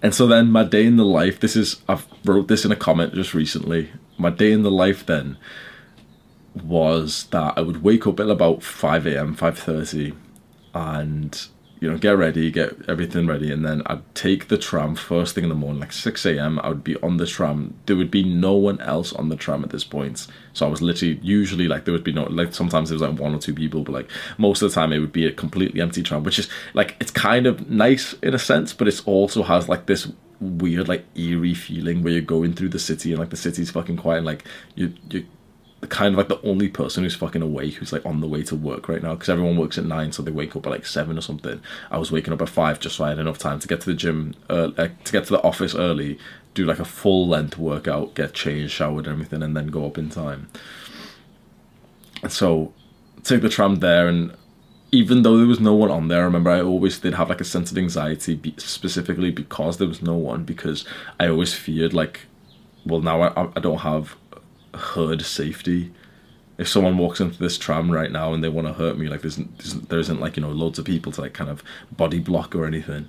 [0.00, 2.76] And so then my day in the life, this is, I've wrote this in a
[2.76, 3.90] comment just recently.
[4.16, 5.36] My day in the life then
[6.54, 10.14] was that I would wake up at about 5 a.m., 5.30
[10.74, 11.48] and
[11.80, 15.44] you know, get ready, get everything ready, and then I'd take the tram first thing
[15.44, 16.58] in the morning, like 6 a.m.
[16.60, 17.74] I would be on the tram.
[17.86, 20.26] There would be no one else on the tram at this point.
[20.54, 23.18] So I was literally, usually, like, there would be no, like, sometimes there was like
[23.18, 25.80] one or two people, but like, most of the time it would be a completely
[25.80, 29.42] empty tram, which is like, it's kind of nice in a sense, but it also
[29.44, 30.10] has like this
[30.40, 33.96] weird, like, eerie feeling where you're going through the city and like the city's fucking
[33.96, 35.26] quiet and like, you, you,
[35.86, 38.56] kind of like the only person who's fucking awake who's like on the way to
[38.56, 41.16] work right now because everyone works at nine so they wake up at like seven
[41.16, 41.60] or something
[41.90, 43.86] i was waking up at five just so i had enough time to get to
[43.86, 46.18] the gym uh, to get to the office early
[46.54, 49.96] do like a full length workout get changed showered and everything and then go up
[49.96, 50.48] in time
[52.22, 52.72] and so
[53.22, 54.34] take the tram there and
[54.90, 57.40] even though there was no one on there, I remember I always did have like
[57.40, 60.44] a sense of anxiety, be- specifically because there was no one.
[60.44, 60.86] Because
[61.20, 62.22] I always feared like,
[62.86, 64.16] well, now I, I don't have
[64.78, 65.92] herd safety.
[66.56, 69.20] If someone walks into this tram right now and they want to hurt me, like
[69.20, 71.62] there's, there's there isn't like you know loads of people to like kind of
[71.92, 73.08] body block or anything.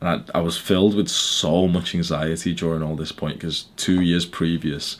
[0.00, 4.00] And I, I was filled with so much anxiety during all this point because two
[4.00, 4.96] years previous,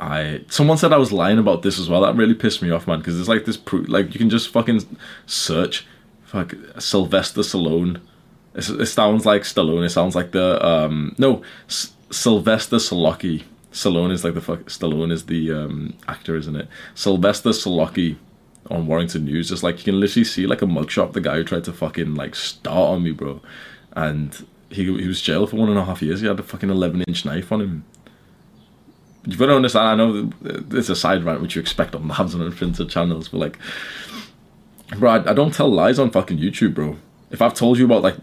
[0.00, 2.02] I someone said I was lying about this as well.
[2.02, 2.98] That really pissed me off, man.
[2.98, 4.82] Because it's like this, pro- like you can just fucking
[5.26, 5.86] search,
[6.24, 8.00] fuck Sylvester Stallone.
[8.54, 9.86] It, it sounds like Stallone.
[9.86, 13.44] It sounds like the um no S- Sylvester Stallone.
[13.74, 14.60] Stallone is like the fuck.
[14.66, 16.68] Stallone is the um actor, isn't it?
[16.94, 18.16] Sylvester Stallone
[18.70, 19.50] on Warrington News.
[19.50, 21.12] Just like you can literally see like a mugshot.
[21.12, 23.40] The guy who tried to fucking like start on me, bro,
[23.92, 26.20] and he he was jailed for one and a half years.
[26.20, 27.84] He had a fucking eleven inch knife on him
[29.26, 29.88] you've got to understand.
[29.88, 33.38] I know there's a side rant which you expect on labs and unfiltered channels, but
[33.38, 33.58] like,
[34.98, 36.96] bro, I, I, don't tell lies on fucking YouTube, bro.
[37.30, 38.16] If I've told you about like,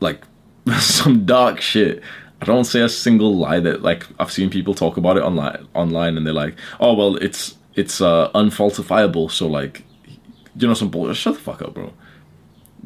[0.00, 0.22] like
[0.78, 2.02] some dark shit,
[2.42, 5.64] I don't say a single lie that like I've seen people talk about it online,
[5.74, 9.84] online, and they're like, oh well, it's it's uh, unfalsifiable, so like,
[10.56, 11.16] you know, some bullshit.
[11.16, 11.92] Shut the fuck up, bro.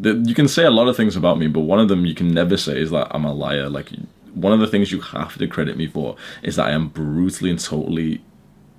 [0.03, 2.29] you can say a lot of things about me, but one of them you can
[2.29, 3.71] never say is that I'm a liar.
[3.71, 3.89] Like
[4.35, 7.49] one of the things you have to credit me for is that I am brutally
[7.49, 8.21] and totally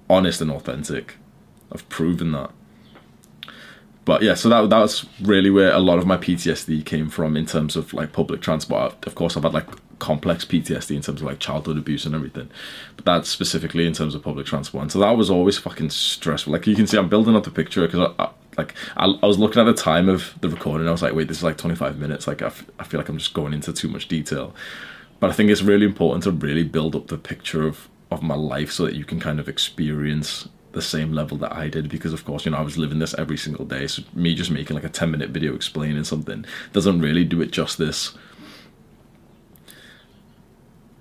[0.07, 1.15] honest and authentic.
[1.71, 2.51] I've proven that.
[4.05, 7.47] But yeah, so that that's really where a lot of my PTSD came from in
[7.47, 9.07] terms of like public transport.
[9.07, 9.67] Of course, I've had like
[9.99, 12.49] complex PTSD in terms of like childhood abuse and everything,
[12.95, 14.83] but that's specifically in terms of public transport.
[14.83, 16.53] And so that was always fucking stressful.
[16.53, 19.25] Like you can see, I'm building up the picture because I, I, like I, I,
[19.25, 20.87] was looking at the time of the recording.
[20.87, 22.27] I was like, wait, this is like 25 minutes.
[22.27, 24.53] Like I, f- I feel like I'm just going into too much detail.
[25.19, 28.35] But I think it's really important to really build up the picture of, of my
[28.35, 32.13] life so that you can kind of experience the same level that I did because
[32.13, 34.75] of course you know I was living this every single day so me just making
[34.75, 38.13] like a 10 minute video explaining something doesn't really do it justice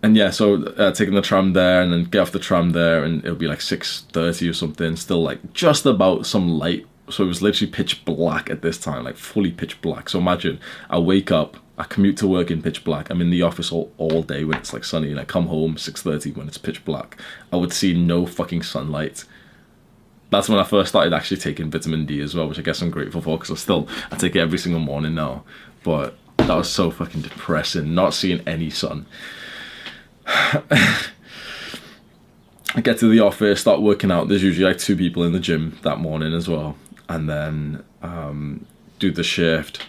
[0.07, 3.03] and yeah so uh, taking the tram there and then get off the tram there
[3.03, 7.27] and it'll be like 6.30 or something still like just about some light so it
[7.27, 11.33] was literally pitch black at this time like fully pitch black so imagine I wake
[11.33, 13.11] up I commute to work in pitch black.
[13.11, 15.77] I'm in the office all, all day when it's like sunny, and I come home
[15.77, 17.21] 6:30 when it's pitch black.
[17.53, 19.25] I would see no fucking sunlight.
[20.31, 22.91] That's when I first started actually taking vitamin D as well, which I guess I'm
[22.91, 25.45] grateful for because I still I take it every single morning now.
[25.85, 29.05] But that was so fucking depressing, not seeing any sun.
[30.27, 31.01] I
[32.83, 34.29] get to the office, start working out.
[34.29, 36.77] There's usually like two people in the gym that morning as well,
[37.09, 38.67] and then um,
[38.99, 39.87] do the shift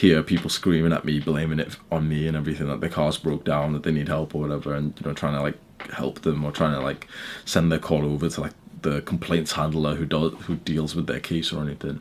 [0.00, 3.44] hear people screaming at me, blaming it on me and everything that their cars broke
[3.44, 5.58] down, that they need help or whatever, and you know trying to like
[5.90, 7.06] help them or trying to like
[7.44, 11.20] send their call over to like the complaints handler who does who deals with their
[11.20, 12.00] case or anything.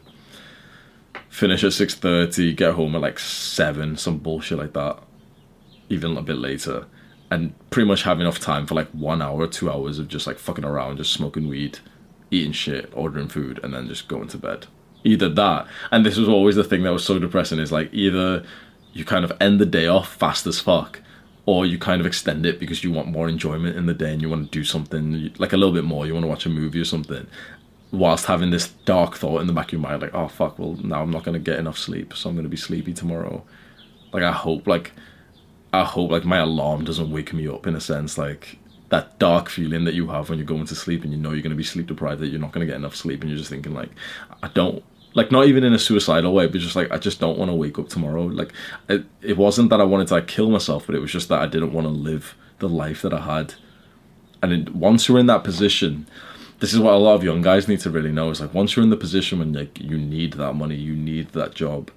[1.27, 4.99] Finish at six thirty, get home at like seven, some bullshit like that,
[5.89, 6.85] even a bit later,
[7.31, 10.39] and pretty much have enough time for like one hour, two hours of just like
[10.39, 11.79] fucking around, just smoking weed,
[12.31, 14.67] eating shit, ordering food, and then just going to bed.
[15.03, 18.43] Either that and this was always the thing that was so depressing is like either
[18.91, 20.99] you kind of end the day off fast as fuck
[21.45, 24.21] or you kind of extend it because you want more enjoyment in the day and
[24.21, 26.49] you want to do something like a little bit more you want to watch a
[26.49, 27.25] movie or something
[27.91, 30.75] whilst having this dark thought in the back of your mind like oh fuck well
[30.83, 33.43] now i'm not going to get enough sleep so i'm going to be sleepy tomorrow.
[34.11, 34.91] Like i hope like
[35.73, 38.57] i hope like my alarm doesn't wake me up in a sense like
[38.89, 41.43] that dark feeling that you have when you're going to sleep and you know you're
[41.43, 43.37] going to be sleep deprived that you're not going to get enough sleep and you're
[43.37, 43.89] just thinking like
[44.41, 47.37] i don't like not even in a suicidal way but just like i just don't
[47.37, 48.23] want to wake up tomorrow.
[48.23, 48.53] Like
[48.87, 51.39] it, it wasn't that i wanted to like, kill myself but it was just that
[51.39, 53.55] i didn't want to live the life that i had.
[54.41, 56.07] And it, once you're in that position
[56.59, 58.75] this is what a lot of young guys need to really know is like once
[58.75, 61.91] you're in the position when like you need that money you need that job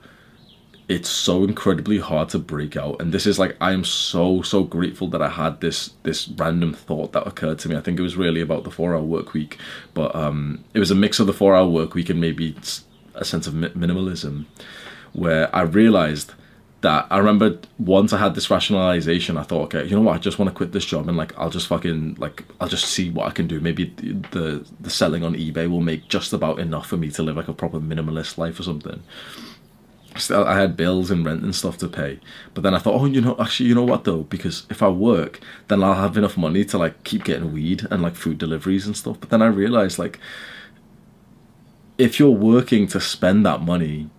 [0.93, 3.01] it's so incredibly hard to break out.
[3.01, 6.75] And this is like i am so so grateful that i had this this random
[6.75, 7.77] thought that occurred to me.
[7.77, 9.59] I think it was really about the four hour work week.
[9.95, 12.55] But um it was a mix of the four hour work week and maybe
[13.15, 14.47] a sense of minimalism
[15.13, 16.33] where i realized
[16.81, 20.19] that I remember once I had this rationalization, I thought, okay, you know what, I
[20.19, 23.09] just want to quit this job and like I'll just fucking like I'll just see
[23.09, 23.61] what I can do.
[23.61, 27.23] Maybe the, the the selling on eBay will make just about enough for me to
[27.23, 29.01] live like a proper minimalist life or something
[30.17, 32.21] still I had bills and rent and stuff to pay.
[32.55, 34.23] But then I thought, oh, you know, actually, you know what though?
[34.23, 38.03] Because if I work, then I'll have enough money to like keep getting weed and
[38.03, 39.19] like food deliveries and stuff.
[39.21, 40.19] But then I realized like,
[41.99, 44.11] if you're working to spend that money,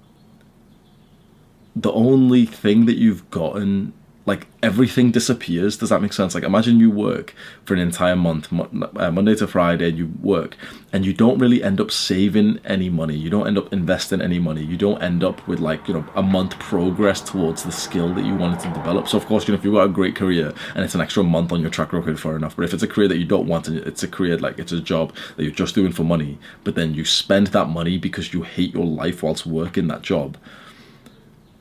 [1.75, 3.93] the only thing that you've gotten
[4.25, 5.75] like everything disappears.
[5.75, 6.33] Does that make sense?
[6.33, 7.33] Like imagine you work
[7.65, 10.55] for an entire month, uh, Monday to Friday, and you work,
[10.93, 13.15] and you don't really end up saving any money.
[13.15, 14.63] You don't end up investing any money.
[14.63, 18.23] You don't end up with like you know a month progress towards the skill that
[18.23, 19.09] you wanted to develop.
[19.09, 21.23] So of course, you know if you've got a great career and it's an extra
[21.23, 22.55] month on your track record, fair enough.
[22.55, 24.71] But if it's a career that you don't want and it's a career like it's
[24.71, 28.33] a job that you're just doing for money, but then you spend that money because
[28.33, 30.37] you hate your life whilst working that job.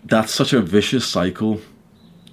[0.05, 1.61] That's such a vicious cycle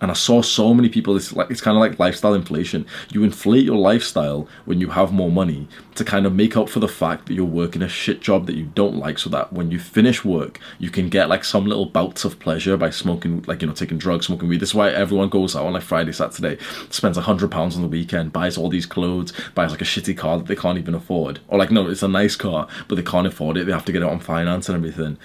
[0.02, 1.16] and I saw so many people.
[1.16, 2.86] It's like it's kind of like lifestyle inflation.
[3.12, 6.80] You inflate your lifestyle when you have more money to kind of make up for
[6.80, 9.72] the fact that you're working a shit job that you don't like, so that when
[9.72, 13.62] you finish work, you can get like some little bouts of pleasure by smoking, like
[13.62, 14.62] you know, taking drugs, smoking weed.
[14.62, 16.58] This is why everyone goes out on like Friday, Saturday,
[16.90, 20.18] spends a hundred pounds on the weekend, buys all these clothes, buys like a shitty
[20.18, 23.04] car that they can't even afford, or like no, it's a nice car, but they
[23.04, 23.66] can't afford it.
[23.66, 25.18] They have to get it on finance and everything.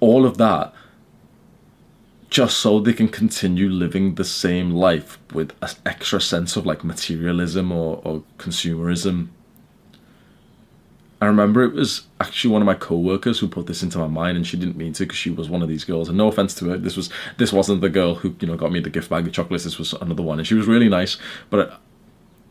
[0.00, 0.74] All of that
[2.30, 6.84] just so they can continue living the same life with an extra sense of like
[6.84, 9.28] materialism or, or consumerism.
[11.20, 14.38] I remember it was actually one of my co-workers who put this into my mind,
[14.38, 16.08] and she didn't mean to because she was one of these girls.
[16.08, 18.72] And no offense to her, this was this wasn't the girl who you know got
[18.72, 19.64] me the gift bag of chocolates.
[19.64, 21.18] This was another one, and she was really nice.
[21.50, 21.80] But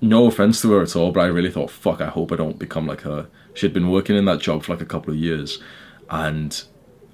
[0.02, 2.60] no offense to her at all, but I really thought, fuck, I hope I don't
[2.60, 3.28] become like her.
[3.56, 5.60] She had been working in that job for like a couple of years,
[6.10, 6.64] and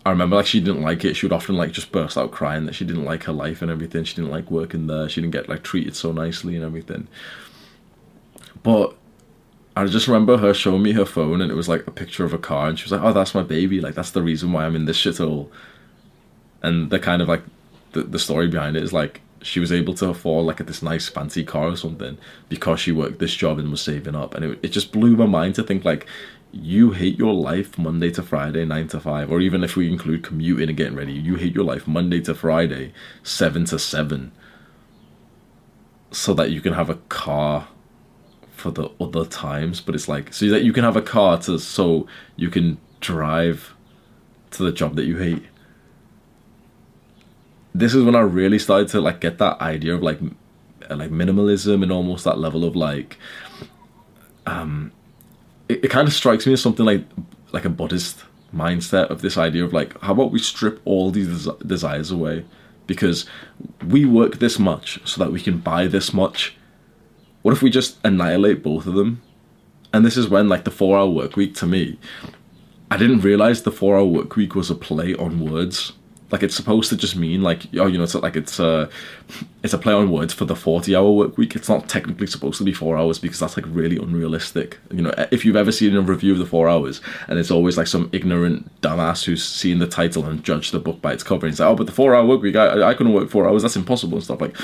[0.05, 1.15] I remember like she didn't like it.
[1.15, 3.71] She would often like just burst out crying that she didn't like her life and
[3.71, 4.03] everything.
[4.03, 5.09] She didn't like working there.
[5.09, 7.07] She didn't get like treated so nicely and everything.
[8.61, 8.95] But
[9.75, 12.33] I just remember her showing me her phone and it was like a picture of
[12.33, 13.81] a car and she was like, "Oh, that's my baby.
[13.81, 15.49] Like that's the reason why I'm in this shithole."
[16.61, 17.43] And the kind of like
[17.93, 21.07] the the story behind it is like she was able to afford like this nice
[21.07, 22.17] fancy car or something
[22.49, 25.27] because she worked this job and was saving up and it, it just blew my
[25.27, 26.07] mind to think like
[26.55, 30.23] you hate your life Monday to Friday, 9 to 5, or even if we include
[30.23, 32.93] commuting and getting ready, you hate your life Monday to Friday,
[33.23, 34.31] 7 to 7,
[36.11, 37.67] so that you can have a car
[38.51, 39.81] for the other times.
[39.81, 43.75] But it's like, so that you can have a car to, so you can drive
[44.51, 45.43] to the job that you hate.
[47.73, 50.21] This is when I really started to like get that idea of like,
[50.89, 53.17] like minimalism and almost that level of like,
[54.45, 54.93] um,
[55.69, 57.05] it, it kind of strikes me as something like
[57.51, 61.45] like a Buddhist mindset of this idea of like, how about we strip all these
[61.45, 62.45] des- desires away?
[62.87, 63.25] Because
[63.87, 66.55] we work this much so that we can buy this much.
[67.41, 69.21] What if we just annihilate both of them?
[69.93, 71.97] And this is when, like, the four hour work week to me,
[72.91, 75.93] I didn't realize the four hour work week was a play on words
[76.35, 78.89] like it's supposed to just mean like oh you know it's like it's a
[79.63, 81.55] it's a play on words for the 40 hour work week.
[81.55, 84.77] It's not technically supposed to be four hours because that's like really unrealistic.
[84.91, 87.77] You know if you've ever seen a review of the four hours and it's always
[87.77, 91.45] like some ignorant dumbass who's seen the title and judged the book by its cover
[91.45, 93.47] and he's like oh but the four hour work week I, I couldn't work four
[93.47, 93.61] hours.
[93.61, 94.41] That's impossible and stuff.
[94.41, 94.57] Like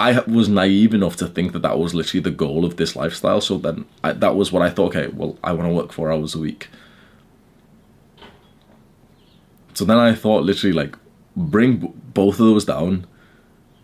[0.00, 3.40] I was naive enough to think that that was literally the goal of this lifestyle.
[3.40, 6.10] So then I, that was what I thought okay well I want to work four
[6.10, 6.68] hours a week
[9.74, 10.96] so then I thought, literally, like,
[11.36, 13.06] bring b- both of those down.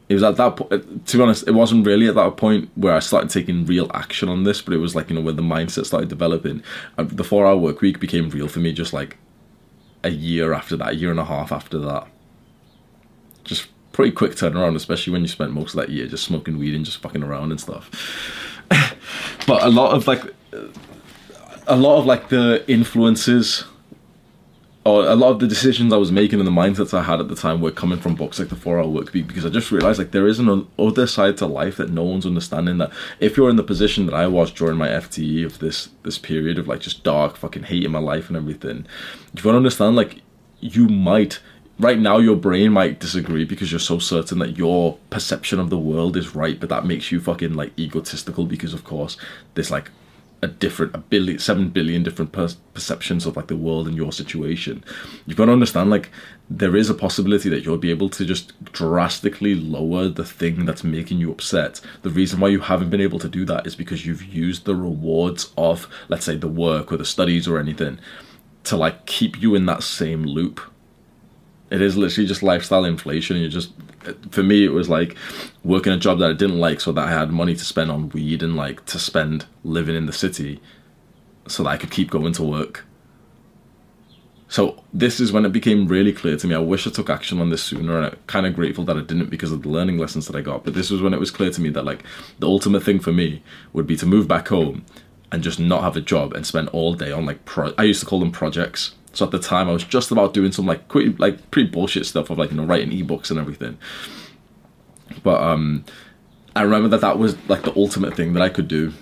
[0.09, 2.95] It was at that point, to be honest, it wasn't really at that point where
[2.95, 5.43] I started taking real action on this, but it was like, you know, when the
[5.43, 6.63] mindset started developing.
[6.97, 9.19] Uh, the four hour work week became real for me just like
[10.03, 12.07] a year after that, a year and a half after that.
[13.45, 16.75] Just pretty quick turnaround, especially when you spent most of that year just smoking weed
[16.75, 17.91] and just fucking around and stuff.
[19.47, 20.23] but a lot of like,
[21.67, 23.65] a lot of like the influences
[24.87, 27.29] Oh, a lot of the decisions I was making and the mindsets I had at
[27.29, 29.71] the time were coming from books like the Four Hour Work Week because I just
[29.71, 32.79] realized like there is an other side to life that no one's understanding.
[32.79, 36.17] That if you're in the position that I was during my FTE of this this
[36.17, 38.87] period of like just dark fucking hating my life and everything,
[39.35, 40.23] you want to understand like
[40.61, 41.41] you might
[41.79, 45.79] right now your brain might disagree because you're so certain that your perception of the
[45.79, 49.17] world is right but that makes you fucking like egotistical because of course
[49.55, 49.91] there's like
[50.41, 54.13] a different a billion seven billion different per- perceptions of like the world and your
[54.13, 54.85] situation.
[55.27, 56.11] You've got to understand like
[56.49, 60.85] there is a possibility that you'll be able to just drastically lower the thing that's
[60.85, 61.81] making you upset.
[62.03, 64.77] The reason why you haven't been able to do that is because you've used the
[64.77, 67.99] rewards of let's say the work or the studies or anything
[68.65, 70.61] to like keep you in that same loop.
[71.71, 73.37] It is literally just lifestyle inflation.
[73.37, 73.73] you're just,
[74.31, 75.17] for me, it was like
[75.65, 78.09] working a job that I didn't like, so that I had money to spend on
[78.11, 80.61] weed and like to spend living in the city,
[81.47, 82.85] so that I could keep going to work.
[84.51, 86.55] So this is when it became really clear to me.
[86.55, 89.01] I wish I took action on this sooner, and I'm kind of grateful that I
[89.01, 90.65] didn't because of the learning lessons that I got.
[90.65, 92.03] But this was when it was clear to me that like
[92.39, 93.43] the ultimate thing for me
[93.75, 94.87] would be to move back home
[95.31, 97.75] and just not have a job and spend all day on like pro.
[97.77, 98.95] I used to call them projects.
[99.13, 100.83] So at the time, I was just about doing some like
[101.19, 103.79] like pretty bullshit stuff of like you know writing ebooks and everything.
[105.23, 105.85] But um,
[106.55, 108.93] I remember that that was like the ultimate thing that I could do.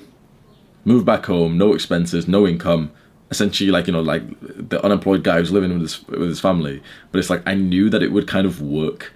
[0.85, 2.93] Move back home, no expenses, no income,
[3.31, 6.83] essentially like you know like the unemployed guy who's living with his with his family
[7.11, 9.13] but it's like i knew that it would kind of work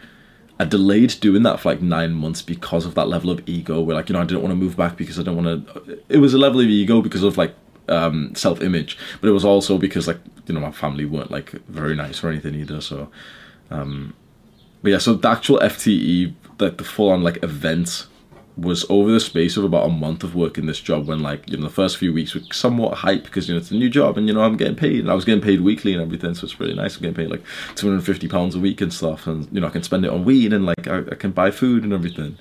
[0.59, 3.95] i delayed doing that for like nine months because of that level of ego where
[3.95, 6.19] like you know i didn't want to move back because i don't want to it
[6.19, 7.55] was a level of ego because of like
[7.91, 8.97] um self-image.
[9.21, 12.29] But it was also because like you know my family weren't like very nice or
[12.29, 13.09] anything either so
[13.71, 14.15] um
[14.83, 18.07] but yeah so the actual fte like the full-on like event
[18.57, 21.57] was over the space of about a month of working this job when like you
[21.57, 24.19] know the first few weeks were somewhat hype because you know it's a new job
[24.19, 26.45] and you know I'm getting paid and I was getting paid weekly and everything so
[26.45, 26.97] it's really nice.
[26.97, 27.43] I'm getting paid like
[27.77, 30.53] 250 pounds a week and stuff and you know I can spend it on weed
[30.53, 32.37] and like I, I can buy food and everything.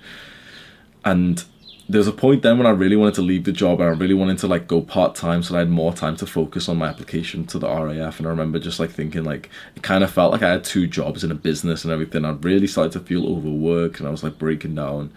[1.06, 1.44] And
[1.90, 3.94] there was a point then when I really wanted to leave the job and I
[3.94, 6.78] really wanted to like go part time so I had more time to focus on
[6.78, 10.12] my application to the RAF and I remember just like thinking like it kind of
[10.12, 13.00] felt like I had two jobs in a business and everything I really started to
[13.00, 15.12] feel overworked and I was like breaking down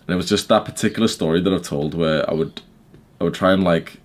[0.00, 2.60] and it was just that particular story that I've told where I would
[3.20, 3.98] I would try and like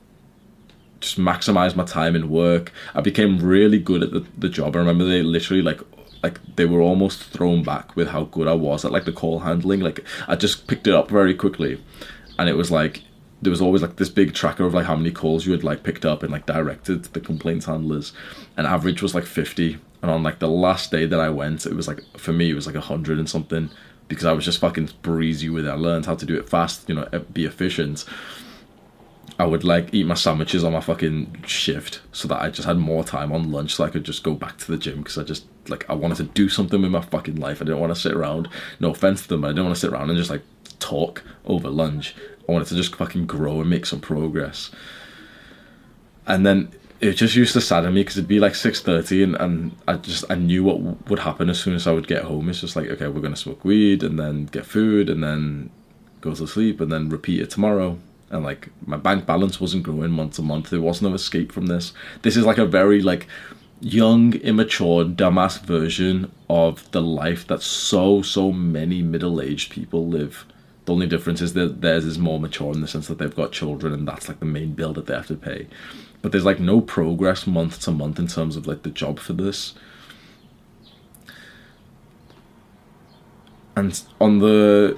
[0.99, 2.71] just maximize my time in work.
[2.93, 4.75] I became really good at the, the job.
[4.75, 5.79] I remember they literally like
[6.25, 9.39] like they were almost thrown back with how good I was at like the call
[9.39, 9.81] handling.
[9.81, 11.81] Like I just picked it up very quickly,
[12.39, 13.03] and it was like
[13.41, 15.83] there was always like this big tracker of like how many calls you had like
[15.83, 18.11] picked up and like directed to the complaints handlers,
[18.57, 19.77] and average was like fifty.
[20.01, 22.55] And on like the last day that I went, it was like for me it
[22.55, 23.69] was like hundred and something
[24.07, 25.69] because I was just fucking breezy with it.
[25.69, 28.05] I learned how to do it fast, you know, eh, be efficient.
[29.37, 32.77] I would like eat my sandwiches on my fucking shift so that I just had
[32.77, 35.23] more time on lunch so I could just go back to the gym because I
[35.23, 37.61] just like I wanted to do something with my fucking life.
[37.61, 38.47] I didn't want to sit around.
[38.79, 40.43] No offense to them, but I didn't want to sit around and just like
[40.79, 42.15] talk over lunch.
[42.47, 44.71] I wanted to just fucking grow and make some progress.
[46.27, 46.71] And then
[47.01, 49.95] it just used to sadden me because it'd be like six thirty, and, and I
[49.97, 52.47] just I knew what would happen as soon as I would get home.
[52.49, 55.71] It's just like okay, we're gonna smoke weed and then get food and then
[56.21, 57.99] go to sleep and then repeat it tomorrow.
[58.29, 60.69] And like my bank balance wasn't growing month to month.
[60.69, 61.93] There was no escape from this.
[62.23, 63.27] This is like a very like
[63.81, 70.45] young, immature, dumbass version of the life that so so many middle aged people live.
[70.85, 73.51] The only difference is that theirs is more mature in the sense that they've got
[73.51, 75.67] children and that's like the main bill that they have to pay
[76.25, 79.33] but there's like no progress month to month in terms of like the job for
[79.33, 79.75] this.
[83.75, 84.97] And on the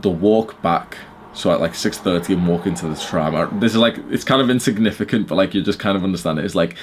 [0.00, 0.98] the walk back,
[1.34, 3.60] so at like six thirty, I'm walking to the tram.
[3.60, 6.44] This is like it's kind of insignificant, but like you just kind of understand it.
[6.44, 6.76] It's like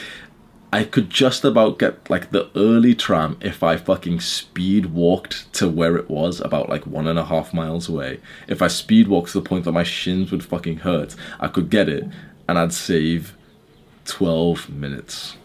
[0.73, 5.67] I could just about get like the early tram if I fucking speed walked to
[5.67, 8.19] where it was about like one and a half miles away.
[8.47, 11.69] If I speed walked to the point that my shins would fucking hurt, I could
[11.69, 12.07] get it
[12.47, 13.35] and I'd save
[14.05, 15.35] 12 minutes.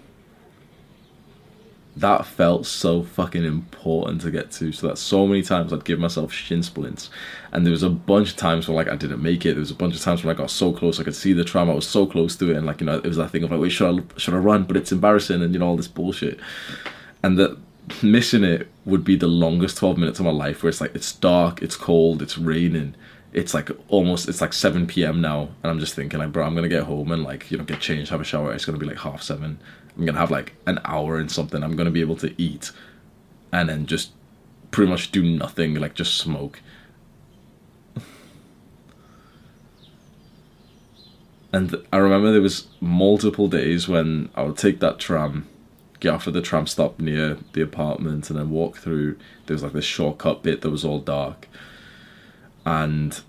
[1.96, 4.70] That felt so fucking important to get to.
[4.70, 7.08] So that so many times I'd give myself shin splints.
[7.52, 9.52] And there was a bunch of times where like I didn't make it.
[9.52, 11.44] There was a bunch of times when I got so close I could see the
[11.44, 11.70] tram.
[11.70, 12.56] I was so close to it.
[12.56, 14.38] And like, you know, it was that thing of like, wait, should I should I
[14.38, 14.64] run?
[14.64, 16.38] But it's embarrassing and you know, all this bullshit.
[17.22, 17.56] And that
[18.02, 21.12] missing it would be the longest 12 minutes of my life where it's like it's
[21.12, 22.94] dark, it's cold, it's raining
[23.32, 26.54] it's like almost it's like 7 p.m now and i'm just thinking like bro i'm
[26.54, 28.86] gonna get home and like you know get changed have a shower it's gonna be
[28.86, 29.58] like half seven
[29.96, 32.72] i'm gonna have like an hour and something i'm gonna be able to eat
[33.52, 34.10] and then just
[34.70, 36.60] pretty much do nothing like just smoke.
[41.52, 45.48] And i remember there was multiple days when i would take that tram
[46.00, 49.16] get off at the tram stop near the apartment and then walk through.
[49.46, 51.48] There was like this shortcut bit that was all dark.
[52.64, 53.20] And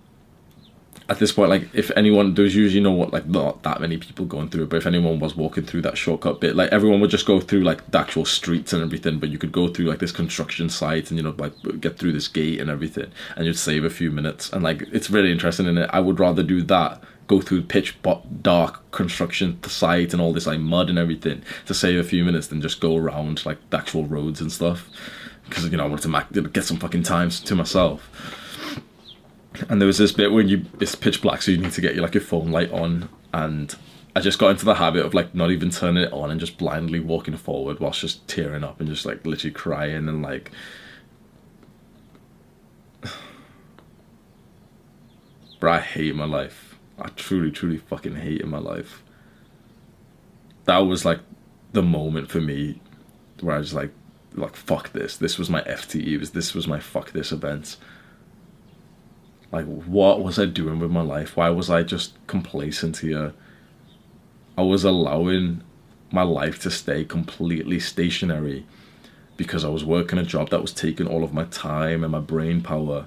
[1.10, 4.26] at this point, like if anyone there's usually no what like not that many people
[4.26, 7.10] going through it, but if anyone was walking through that shortcut bit, like everyone would
[7.10, 10.00] just go through like the actual streets and everything, but you could go through like
[10.00, 13.58] this construction site and you know like get through this gate and everything, and you'd
[13.58, 15.90] save a few minutes, and like it's really interesting in it.
[15.94, 17.98] I would rather do that go through pitch
[18.42, 22.48] dark construction site and all this like mud and everything to save a few minutes
[22.48, 24.90] than just go around like the actual roads and stuff
[25.44, 28.10] because you know I wanted to get some fucking times to myself
[29.70, 31.96] and there was this bit when you it's pitch black, so you need to get
[31.96, 33.76] your like your phone light on, and
[34.16, 36.58] I just got into the habit of like not even turning it on and just
[36.58, 40.52] blindly walking forward whilst just tearing up and just like literally crying and like.
[45.60, 46.78] But I hate my life.
[47.00, 49.04] I truly, truly fucking hated my life.
[50.66, 51.20] That was like
[51.74, 52.82] the moment for me
[53.42, 53.92] where I was like,
[54.34, 55.18] like fuck this.
[55.18, 56.20] This was my FTE.
[56.20, 57.78] Was this was my fuck this event.
[59.52, 61.38] Like, what was I doing with my life?
[61.38, 63.34] Why was I just complacent here?
[64.58, 65.64] I was allowing
[66.12, 68.66] my life to stay completely stationary
[69.38, 72.20] because I was working a job that was taking all of my time and my
[72.20, 73.06] brain power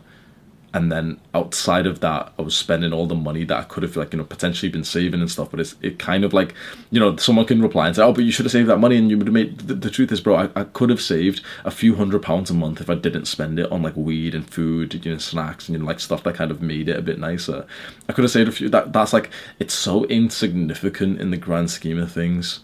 [0.73, 3.97] and then outside of that i was spending all the money that i could have
[3.97, 6.55] like you know potentially been saving and stuff but it's it kind of like
[6.91, 8.97] you know someone can reply and say oh but you should have saved that money
[8.97, 11.43] and you would have made the, the truth is bro I, I could have saved
[11.65, 14.49] a few hundred pounds a month if i didn't spend it on like weed and
[14.49, 17.03] food you know snacks and you know like stuff that kind of made it a
[17.03, 17.67] bit nicer.
[18.09, 21.71] I could have saved a few that that's like it's so insignificant in the grand
[21.71, 22.61] scheme of things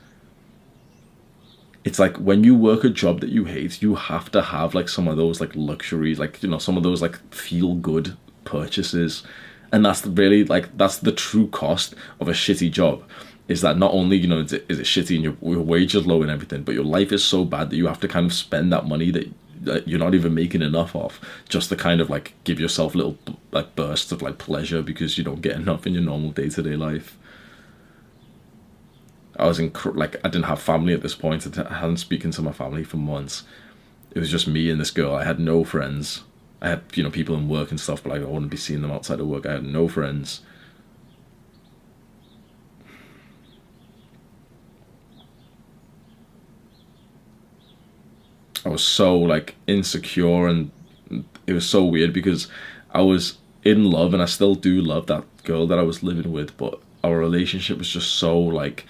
[1.87, 4.89] it's like when you work a job that you hate, you have to have like
[4.89, 9.23] some of those like luxuries, like you know, some of those like feel good purchases.
[9.71, 13.05] And that's really like that's the true cost of a shitty job.
[13.47, 15.95] Is that not only you know is it, is it shitty and your, your wage
[15.95, 18.27] is low and everything, but your life is so bad that you have to kind
[18.27, 22.01] of spend that money that, that you're not even making enough of just to kind
[22.01, 23.17] of like give yourself little
[23.53, 26.63] like bursts of like pleasure because you don't get enough in your normal day to
[26.65, 27.17] day life.
[29.39, 31.47] I was in like I didn't have family at this point.
[31.59, 33.45] I hadn't spoken to my family for months.
[34.15, 35.15] It was just me and this girl.
[35.15, 36.25] I had no friends.
[36.63, 38.83] I had you know people in work and stuff, but like, I wouldn't be seeing
[38.83, 39.47] them outside of work.
[39.47, 40.41] I had no friends.
[48.65, 50.73] I was so like insecure and
[51.47, 52.49] it was so weird because
[52.91, 56.33] I was in love and I still do love that girl that I was living
[56.33, 58.85] with, but our relationship was just so like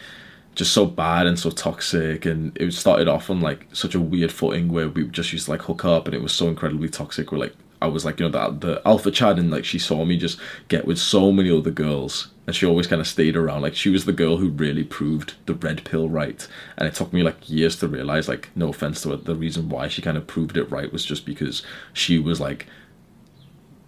[0.56, 4.32] just so bad and so toxic and it started off on like such a weird
[4.32, 7.30] footing where we just used to like hook up and it was so incredibly toxic
[7.30, 10.04] we're like I was like you know that the alpha Chad and like she saw
[10.04, 13.62] me just get with so many other girls and she always kind of stayed around.
[13.62, 16.46] Like she was the girl who really proved the red pill right
[16.78, 19.68] and it took me like years to realize like no offense to it the reason
[19.68, 22.66] why she kind of proved it right was just because she was like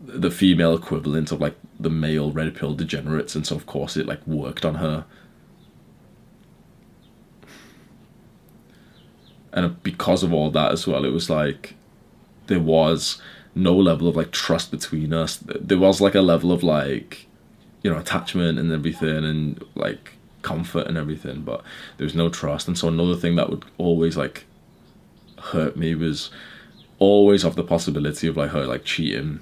[0.01, 4.07] the female equivalent of like the male red pill degenerates and so of course it
[4.07, 5.05] like worked on her
[9.65, 11.75] and because of all that as well it was like
[12.47, 13.21] there was
[13.55, 15.37] no level of like trust between us.
[15.37, 17.27] There was like a level of like
[17.83, 21.63] you know attachment and everything and like comfort and everything but
[21.97, 22.69] there was no trust.
[22.69, 24.45] And so another thing that would always like
[25.39, 26.31] hurt me was
[26.99, 29.41] always of the possibility of like her like cheating.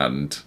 [0.00, 0.40] And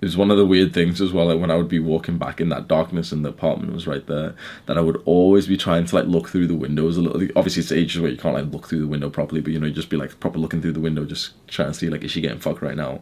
[0.00, 2.18] it was one of the weird things as well like when i would be walking
[2.18, 4.34] back in that darkness and the apartment was right there
[4.66, 7.60] that i would always be trying to like look through the windows a little obviously
[7.60, 9.72] it's ages where you can't like look through the window properly but you know you
[9.72, 12.20] just be like proper looking through the window just trying to see like is she
[12.20, 13.00] getting fucked right now?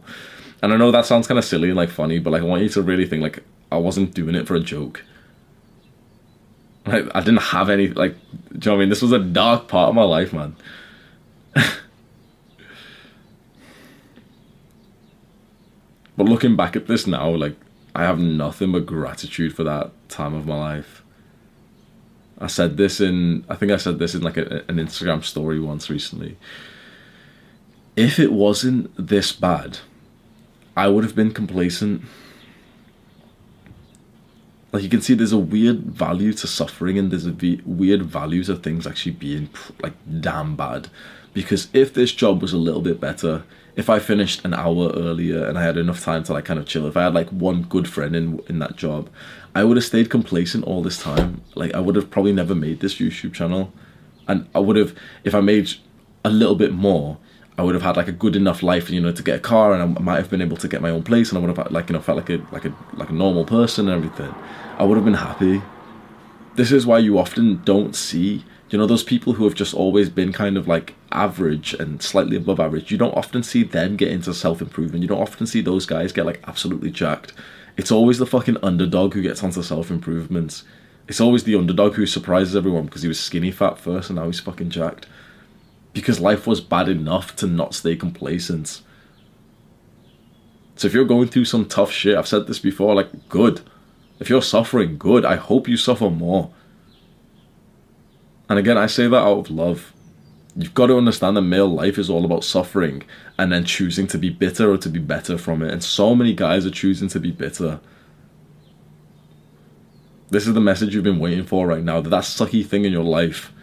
[0.61, 2.61] And i know that sounds kind of silly and like funny but like i want
[2.61, 5.03] you to really think like i wasn't doing it for a joke.
[6.85, 8.15] Like i didn't have any like
[8.51, 8.89] do you know what i mean?
[8.89, 10.55] This was a dark part of my life man
[16.19, 17.55] But looking back at this now, like
[17.95, 21.01] I have nothing but gratitude for that time of my life.
[22.37, 25.61] I said this in, I think I said this in like a, an Instagram story
[25.61, 26.35] once recently.
[27.95, 29.79] If it wasn't this bad,
[30.75, 32.01] I would have been complacent.
[34.73, 38.03] Like you can see, there's a weird value to suffering, and there's a v- weird
[38.03, 39.47] value to things actually being
[39.81, 40.89] like damn bad.
[41.33, 43.45] Because if this job was a little bit better,
[43.75, 46.65] if I finished an hour earlier and I had enough time to like kind of
[46.65, 49.09] chill, if I had like one good friend in in that job,
[49.55, 51.41] I would have stayed complacent all this time.
[51.55, 53.71] Like I would have probably never made this YouTube channel,
[54.27, 55.71] and I would have if I made
[56.23, 57.17] a little bit more.
[57.57, 59.73] I would have had like a good enough life, you know, to get a car,
[59.73, 61.71] and I might have been able to get my own place, and I would have
[61.71, 64.33] like you know felt like a like a like a normal person and everything.
[64.77, 65.61] I would have been happy.
[66.55, 70.09] This is why you often don't see you know those people who have just always
[70.09, 72.91] been kind of like average and slightly above average?
[72.91, 75.01] You don't often see them get into self-improvement.
[75.01, 77.33] You don't often see those guys get like absolutely jacked.
[77.77, 80.63] It's always the fucking underdog who gets onto self improvements.
[81.07, 84.27] it's always the underdog who surprises everyone because he was skinny fat first and now
[84.27, 85.07] he's fucking jacked.
[85.93, 88.81] Because life was bad enough to not stay complacent.
[90.75, 93.61] So if you're going through some tough shit i've said this before like good.
[94.19, 95.25] If you're suffering good.
[95.25, 96.51] I hope you suffer more
[98.49, 99.93] and again, I say that out of love.
[100.55, 103.03] You've got to understand that male life is all about suffering
[103.37, 105.71] and then choosing to be bitter or to be better from it.
[105.71, 107.79] And so many guys are choosing to be bitter.
[110.31, 112.91] This is the message you've been waiting for right now that that sucky thing in
[112.91, 113.53] your life,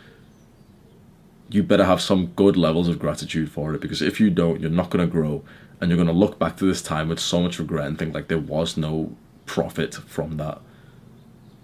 [1.49, 4.71] you better have some good levels of gratitude for it because if you don't, you're
[4.71, 5.45] not going to grow
[5.81, 8.15] and you're going to look back to this time with so much regret and think
[8.15, 9.15] like there was no
[9.47, 10.61] profit from that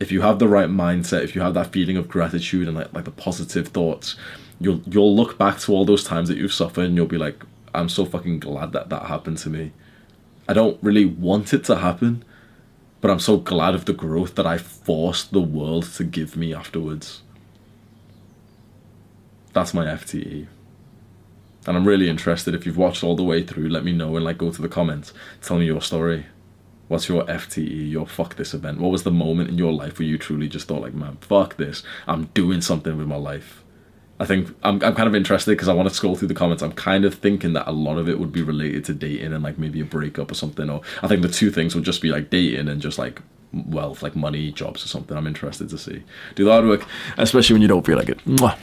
[0.03, 2.92] if you have the right mindset, if you have that feeling of gratitude and like
[2.92, 4.16] like the positive thoughts,
[4.61, 7.44] you'll you'll look back to all those times that you've suffered and you'll be like,
[7.72, 9.72] I'm so fucking glad that that happened to me.
[10.48, 12.24] I don't really want it to happen,
[13.00, 16.53] but I'm so glad of the growth that I forced the world to give me
[16.53, 17.22] afterwards.
[19.53, 20.48] That's my FTE.
[21.64, 24.24] And I'm really interested if you've watched all the way through, let me know and
[24.24, 25.12] like go to the comments.
[25.42, 26.26] Tell me your story.
[26.93, 28.78] What's your FTE, your fuck this event?
[28.78, 31.57] What was the moment in your life where you truly just thought like, man, fuck
[31.57, 31.82] this.
[32.07, 33.64] I'm doing something with my life.
[34.20, 36.62] I think I'm, I'm kind of interested because I want to scroll through the comments.
[36.62, 39.43] I'm kind of thinking that a lot of it would be related to dating and
[39.43, 40.68] like maybe a breakup or something.
[40.68, 43.22] Or I think the two things would just be like dating and just like
[43.55, 45.16] wealth, like money, jobs or something.
[45.16, 46.03] I'm interested to see.
[46.34, 46.86] Do the hard work,
[47.16, 48.22] especially when you don't feel like it.
[48.26, 48.59] Mwah.